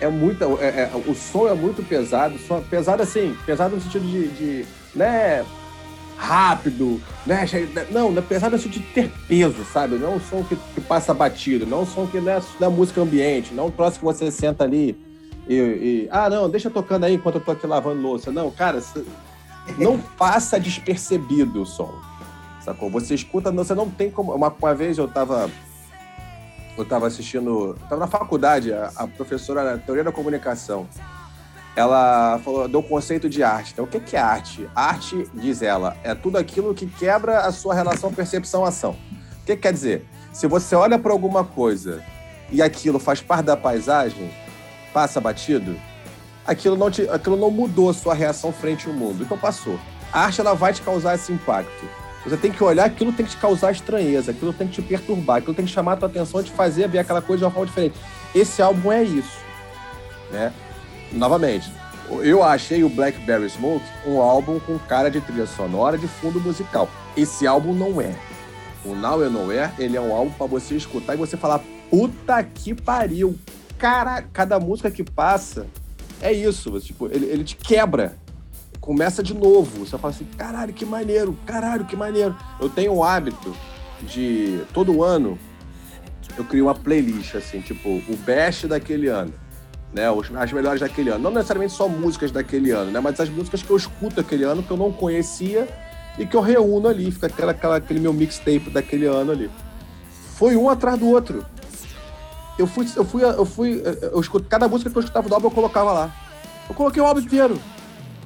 É 0.00 0.08
muito. 0.08 0.44
É, 0.60 0.66
é, 0.66 0.90
o 1.06 1.14
som 1.14 1.48
é 1.48 1.54
muito 1.54 1.82
pesado. 1.82 2.38
Som, 2.38 2.62
pesado 2.62 3.02
assim, 3.02 3.36
pesado 3.44 3.76
no 3.76 3.82
sentido 3.82 4.06
de. 4.06 4.28
de 4.28 4.66
né, 4.94 5.44
rápido, 6.16 7.00
né? 7.26 7.44
Não, 7.90 8.10
não 8.10 8.18
é 8.18 8.24
pesado 8.24 8.56
no 8.56 8.62
sentido 8.62 8.82
de 8.82 8.92
ter 8.92 9.12
peso, 9.28 9.64
sabe? 9.64 9.96
Não 9.96 10.12
é 10.12 10.16
um 10.16 10.20
som 10.20 10.42
que, 10.42 10.56
que 10.56 10.80
passa 10.80 11.12
batido, 11.12 11.66
não 11.66 11.78
é 11.78 11.80
um 11.82 11.86
som 11.86 12.06
que 12.06 12.18
não 12.20 12.32
é, 12.32 12.42
não 12.58 12.68
é 12.68 12.70
música 12.70 13.02
ambiente, 13.02 13.52
não 13.52 13.64
é 13.64 13.66
um 13.66 13.70
troço 13.70 13.98
que 13.98 14.04
você 14.04 14.30
senta 14.30 14.64
ali 14.64 14.98
e, 15.48 15.54
e, 15.54 16.08
Ah, 16.10 16.28
não, 16.28 16.50
deixa 16.50 16.68
tocando 16.68 17.04
aí 17.04 17.14
enquanto 17.14 17.36
eu 17.36 17.40
tô 17.40 17.52
aqui 17.52 17.66
lavando 17.66 18.02
louça. 18.02 18.32
Não, 18.32 18.50
cara, 18.50 18.82
não 19.78 19.98
passa 19.98 20.58
despercebido 20.58 21.62
o 21.62 21.66
som. 21.66 21.94
Sacou? 22.60 22.90
Você 22.90 23.14
escuta, 23.14 23.52
você 23.52 23.74
não 23.74 23.88
tem 23.88 24.10
como. 24.10 24.34
Uma, 24.34 24.48
uma 24.48 24.74
vez 24.74 24.98
eu 24.98 25.06
tava. 25.06 25.48
Eu 26.76 26.84
tava 26.84 27.06
assistindo. 27.06 27.74
Tava 27.88 28.00
na 28.00 28.06
faculdade, 28.06 28.72
a, 28.72 28.90
a 28.96 29.06
professora 29.06 29.64
na 29.72 29.78
teoria 29.78 30.04
da 30.04 30.12
comunicação 30.12 30.86
ela 31.76 32.40
falou, 32.42 32.66
deu 32.66 32.80
o 32.80 32.82
conceito 32.82 33.28
de 33.28 33.42
arte. 33.42 33.72
Então, 33.74 33.84
o 33.84 33.86
que 33.86 34.16
é 34.16 34.18
arte? 34.18 34.68
Arte, 34.74 35.28
diz 35.34 35.60
ela, 35.60 35.94
é 36.02 36.14
tudo 36.14 36.38
aquilo 36.38 36.74
que 36.74 36.86
quebra 36.86 37.40
a 37.40 37.52
sua 37.52 37.74
relação 37.74 38.10
percepção-ação. 38.10 38.96
O 39.42 39.44
que 39.44 39.54
quer 39.54 39.74
dizer? 39.74 40.06
Se 40.32 40.46
você 40.46 40.74
olha 40.74 40.98
para 40.98 41.12
alguma 41.12 41.44
coisa 41.44 42.02
e 42.50 42.62
aquilo 42.62 42.98
faz 42.98 43.20
parte 43.20 43.44
da 43.44 43.56
paisagem, 43.56 44.30
passa 44.92 45.20
batido, 45.20 45.76
aquilo 46.46 46.76
não, 46.76 46.90
te, 46.90 47.06
aquilo 47.10 47.36
não 47.36 47.50
mudou 47.50 47.90
a 47.90 47.94
sua 47.94 48.14
reação 48.14 48.50
frente 48.52 48.88
ao 48.88 48.94
mundo. 48.94 49.22
Então 49.22 49.36
passou. 49.36 49.78
A 50.10 50.20
arte 50.20 50.40
ela 50.40 50.54
vai 50.54 50.72
te 50.72 50.80
causar 50.80 51.14
esse 51.14 51.30
impacto. 51.30 51.84
Você 52.26 52.36
tem 52.36 52.50
que 52.50 52.62
olhar, 52.62 52.84
aquilo 52.84 53.12
tem 53.12 53.24
que 53.24 53.32
te 53.32 53.38
causar 53.38 53.70
estranheza, 53.70 54.32
aquilo 54.32 54.52
tem 54.52 54.66
que 54.66 54.74
te 54.74 54.82
perturbar, 54.82 55.36
aquilo 55.36 55.54
tem 55.54 55.64
que 55.64 55.70
chamar 55.70 55.92
a 55.92 55.96
tua 55.96 56.08
atenção 56.08 56.42
te 56.42 56.50
fazer 56.50 56.88
ver 56.88 56.98
aquela 56.98 57.22
coisa 57.22 57.38
de 57.38 57.44
uma 57.44 57.50
forma 57.52 57.66
diferente. 57.66 57.96
Esse 58.34 58.60
álbum 58.60 58.90
é 58.90 59.02
isso. 59.02 59.46
Né? 60.30 60.52
novamente, 61.12 61.72
eu 62.22 62.42
achei 62.42 62.82
o 62.82 62.88
Blackberry 62.88 63.48
Smoke 63.48 63.84
um 64.04 64.20
álbum 64.20 64.58
com 64.58 64.78
cara 64.78 65.08
de 65.08 65.20
trilha 65.20 65.46
sonora 65.46 65.96
de 65.96 66.06
fundo 66.06 66.40
musical. 66.40 66.88
Esse 67.16 67.46
álbum 67.46 67.72
não 67.72 68.00
é. 68.00 68.14
O 68.84 68.94
Now 68.94 69.22
and 69.22 69.30
Nowhere, 69.30 69.72
ele 69.78 69.96
é 69.96 70.00
um 70.00 70.14
álbum 70.14 70.30
para 70.32 70.46
você 70.46 70.76
escutar 70.76 71.14
e 71.14 71.16
você 71.16 71.36
falar, 71.36 71.60
puta 71.90 72.42
que 72.42 72.74
pariu. 72.74 73.36
Cara, 73.78 74.22
cada 74.32 74.60
música 74.60 74.90
que 74.90 75.02
passa 75.02 75.66
é 76.20 76.32
isso. 76.32 76.78
Tipo, 76.80 77.06
ele, 77.06 77.26
ele 77.26 77.44
te 77.44 77.56
quebra. 77.56 78.16
Começa 78.80 79.22
de 79.22 79.34
novo. 79.34 79.84
Você 79.84 79.98
fala 79.98 80.12
assim, 80.12 80.24
caralho, 80.36 80.72
que 80.72 80.84
maneiro, 80.84 81.36
caralho, 81.44 81.84
que 81.84 81.96
maneiro. 81.96 82.36
Eu 82.60 82.68
tenho 82.68 82.92
o 82.92 83.04
hábito 83.04 83.54
de, 84.02 84.62
todo 84.72 85.02
ano, 85.02 85.38
eu 86.36 86.44
crio 86.44 86.66
uma 86.66 86.74
playlist, 86.74 87.34
assim, 87.34 87.60
tipo, 87.60 87.88
o 87.88 88.16
best 88.24 88.66
daquele 88.66 89.08
ano 89.08 89.32
né? 89.96 90.04
As 90.38 90.52
melhores 90.52 90.80
daquele 90.80 91.10
ano. 91.10 91.18
Não 91.18 91.30
necessariamente 91.30 91.72
só 91.72 91.88
músicas 91.88 92.30
daquele 92.30 92.70
ano, 92.70 92.90
né? 92.90 93.00
Mas 93.00 93.18
as 93.18 93.30
músicas 93.30 93.62
que 93.62 93.70
eu 93.70 93.76
escuto 93.76 94.20
aquele 94.20 94.44
ano, 94.44 94.62
que 94.62 94.70
eu 94.70 94.76
não 94.76 94.92
conhecia 94.92 95.66
e 96.18 96.26
que 96.26 96.36
eu 96.36 96.40
reúno 96.40 96.86
ali. 96.86 97.10
Fica 97.10 97.26
aquela, 97.26 97.52
aquela, 97.52 97.76
aquele 97.76 97.98
meu 97.98 98.12
mixtape 98.12 98.70
daquele 98.70 99.06
ano 99.06 99.32
ali. 99.32 99.50
Foi 100.34 100.54
um 100.54 100.68
atrás 100.68 100.98
do 100.98 101.08
outro. 101.08 101.44
Eu 102.58 102.66
fui, 102.66 102.86
eu 102.94 103.04
fui, 103.04 103.22
eu 103.24 103.44
fui, 103.44 103.82
eu 104.12 104.20
escuto, 104.20 104.46
cada 104.48 104.66
música 104.68 104.90
que 104.90 104.96
eu 104.96 105.00
escutava 105.00 105.28
do 105.28 105.34
álbum 105.34 105.48
eu 105.48 105.50
colocava 105.50 105.92
lá. 105.92 106.14
Eu 106.68 106.74
coloquei 106.74 107.02
o 107.02 107.06
álbum 107.06 107.20
inteiro. 107.20 107.60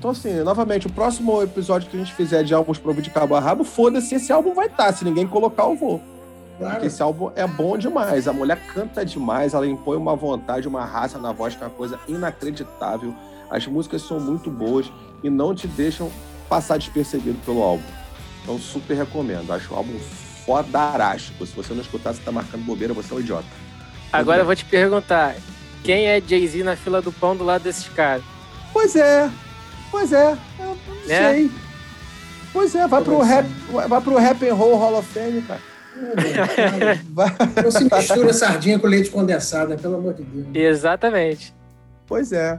Então, 0.01 0.13
assim, 0.13 0.33
novamente, 0.43 0.87
o 0.87 0.91
próximo 0.91 1.43
episódio 1.43 1.91
que 1.91 1.95
a 1.95 2.01
gente 2.01 2.15
fizer 2.15 2.43
de 2.43 2.55
álbuns 2.55 2.79
pro 2.79 2.95
de 2.95 3.11
cabo 3.11 3.35
a 3.35 3.41
rabo, 3.41 3.65
foda-se, 3.65 4.15
esse 4.15 4.33
álbum 4.33 4.55
vai 4.55 4.65
estar. 4.65 4.87
Tá. 4.87 4.93
Se 4.95 5.05
ninguém 5.05 5.27
colocar, 5.27 5.65
eu 5.65 5.77
vou. 5.77 6.01
Claro. 6.57 6.73
Porque 6.73 6.87
esse 6.87 7.03
álbum 7.03 7.31
é 7.37 7.47
bom 7.47 7.77
demais. 7.77 8.27
A 8.27 8.33
mulher 8.33 8.59
canta 8.73 9.05
demais, 9.05 9.53
ela 9.53 9.67
impõe 9.67 9.99
uma 9.99 10.17
vontade, 10.17 10.67
uma 10.67 10.87
raça 10.87 11.19
na 11.19 11.33
voz, 11.33 11.55
que 11.55 11.63
é 11.63 11.67
uma 11.67 11.73
coisa 11.75 12.01
inacreditável. 12.09 13.15
As 13.51 13.67
músicas 13.67 14.01
são 14.01 14.19
muito 14.19 14.51
boas 14.51 14.91
e 15.23 15.29
não 15.29 15.55
te 15.55 15.67
deixam 15.67 16.11
passar 16.49 16.79
despercebido 16.79 17.39
pelo 17.45 17.63
álbum. 17.63 17.85
Então, 18.43 18.59
super 18.59 18.97
recomendo. 18.97 19.53
Acho 19.53 19.75
o 19.75 19.77
álbum 19.77 19.99
fodarástico. 20.47 21.45
Se 21.45 21.55
você 21.55 21.75
não 21.75 21.83
escutar, 21.83 22.15
você 22.15 22.23
tá 22.23 22.33
marcando 22.33 22.65
bobeira, 22.65 22.95
você 22.95 23.13
é 23.13 23.17
um 23.19 23.21
idiota. 23.21 23.45
Agora 24.11 24.41
eu 24.41 24.47
vou 24.47 24.57
te 24.57 24.65
perguntar: 24.65 25.37
quem 25.85 26.07
é 26.07 26.23
Jay-Z 26.23 26.65
na 26.65 26.75
fila 26.75 27.03
do 27.03 27.13
pão 27.13 27.37
do 27.37 27.45
lado 27.45 27.65
desses 27.65 27.87
caras? 27.89 28.23
Pois 28.73 28.97
é, 28.97 29.31
pois 29.91 30.13
é, 30.13 30.37
eu 30.59 30.67
não 30.67 30.75
né? 31.07 31.33
sei. 31.33 31.51
Pois 32.53 32.75
é, 32.75 32.87
vai 32.87 33.03
pro, 33.03 33.21
rap, 33.21 33.47
vai 33.89 34.01
pro 34.01 34.17
Rap 34.17 34.49
and 34.49 34.55
Roll 34.55 34.77
Hall 34.77 34.99
of 34.99 35.09
Fame, 35.09 35.43
cara. 35.43 35.61
Não 37.63 37.71
se 37.71 37.85
mistura 37.85 38.33
sardinha 38.33 38.79
com 38.79 38.87
leite 38.87 39.11
condensado, 39.11 39.77
pelo 39.77 39.97
amor 39.97 40.15
de 40.15 40.23
Deus. 40.23 40.49
Exatamente. 40.55 41.55
Pois 42.07 42.33
é. 42.33 42.59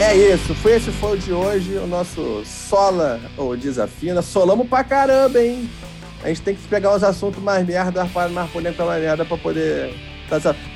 É 0.00 0.16
isso, 0.16 0.54
foi 0.54 0.76
esse 0.76 0.90
foi 0.92 1.18
o 1.18 1.20
de 1.20 1.32
hoje, 1.32 1.74
o 1.76 1.86
nosso 1.86 2.42
Sola 2.44 3.20
ou 3.36 3.54
Desafina. 3.56 4.22
Solamos 4.22 4.66
pra 4.66 4.82
caramba, 4.82 5.42
hein? 5.42 5.68
A 6.22 6.28
gente 6.28 6.42
tem 6.42 6.54
que 6.54 6.66
pegar 6.68 6.94
os 6.94 7.04
assuntos 7.04 7.42
mais 7.42 7.66
merda, 7.66 8.08
mais 8.30 8.50
polêmica 8.50 8.84
mais 8.84 9.02
merda 9.02 9.24
pra 9.24 9.36
poder. 9.36 9.94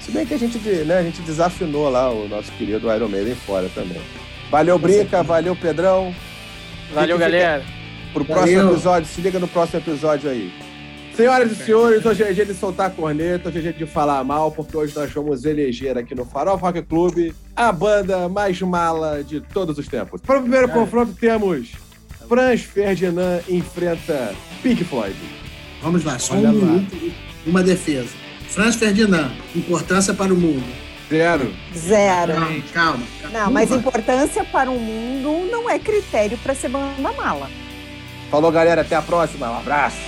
Se 0.00 0.10
bem 0.10 0.26
que 0.26 0.34
a 0.34 0.38
gente, 0.38 0.58
né, 0.58 0.98
a 0.98 1.02
gente 1.02 1.22
desafinou 1.22 1.88
lá 1.88 2.10
o 2.10 2.28
nosso 2.28 2.50
querido 2.52 2.92
Iron 2.92 3.08
Maiden 3.08 3.34
fora 3.34 3.70
também. 3.74 4.00
Valeu, 4.50 4.78
Brinca, 4.78 5.22
valeu, 5.22 5.54
Pedrão. 5.54 6.14
Valeu, 6.92 7.18
galera. 7.18 7.64
Pro 8.12 8.24
próximo 8.24 8.56
Valeu. 8.56 8.72
episódio, 8.72 9.08
se 9.08 9.20
liga 9.20 9.38
no 9.38 9.48
próximo 9.48 9.80
episódio 9.80 10.30
aí. 10.30 10.52
Senhoras 11.16 11.52
e 11.52 11.54
senhores, 11.54 12.04
hoje 12.04 12.24
é 12.24 12.32
dia 12.32 12.44
de 12.44 12.54
soltar 12.54 12.88
a 12.88 12.90
corneta, 12.90 13.48
hoje 13.48 13.58
é 13.58 13.62
dia 13.62 13.72
de 13.72 13.86
falar 13.86 14.22
mal, 14.24 14.50
porque 14.50 14.76
hoje 14.76 14.94
nós 14.96 15.12
vamos 15.12 15.44
eleger 15.44 15.96
aqui 15.96 16.12
no 16.14 16.24
Farol 16.24 16.56
Rock 16.56 16.82
Club 16.82 17.32
a 17.54 17.70
banda 17.70 18.28
mais 18.28 18.60
mala 18.60 19.22
de 19.22 19.40
todos 19.40 19.78
os 19.78 19.86
tempos. 19.86 20.20
Para 20.20 20.38
o 20.38 20.42
primeiro 20.42 20.68
confronto, 20.68 21.12
temos 21.12 21.72
Franz 22.28 22.62
Ferdinand 22.62 23.42
enfrenta 23.48 24.34
Pink 24.62 24.82
Floyd. 24.84 25.16
Vamos 25.82 26.04
lá, 26.04 26.18
só 26.18 26.34
um 26.34 26.50
minuto, 26.50 27.12
uma 27.46 27.62
defesa. 27.62 28.23
Franz 28.54 28.76
Ferdinand, 28.76 29.32
importância 29.56 30.14
para 30.14 30.32
o 30.32 30.36
mundo. 30.36 30.64
Zero. 31.10 31.52
Zero. 31.76 32.34
Calma, 32.34 32.62
calma. 32.72 33.06
Não, 33.32 33.50
mas 33.50 33.72
importância 33.72 34.44
para 34.44 34.70
o 34.70 34.78
mundo 34.78 35.50
não 35.50 35.68
é 35.68 35.76
critério 35.76 36.38
para 36.38 36.54
ser 36.54 36.68
banda 36.68 37.12
mala. 37.12 37.50
Falou, 38.30 38.52
galera. 38.52 38.82
Até 38.82 38.94
a 38.94 39.02
próxima. 39.02 39.50
Um 39.50 39.58
abraço. 39.58 39.98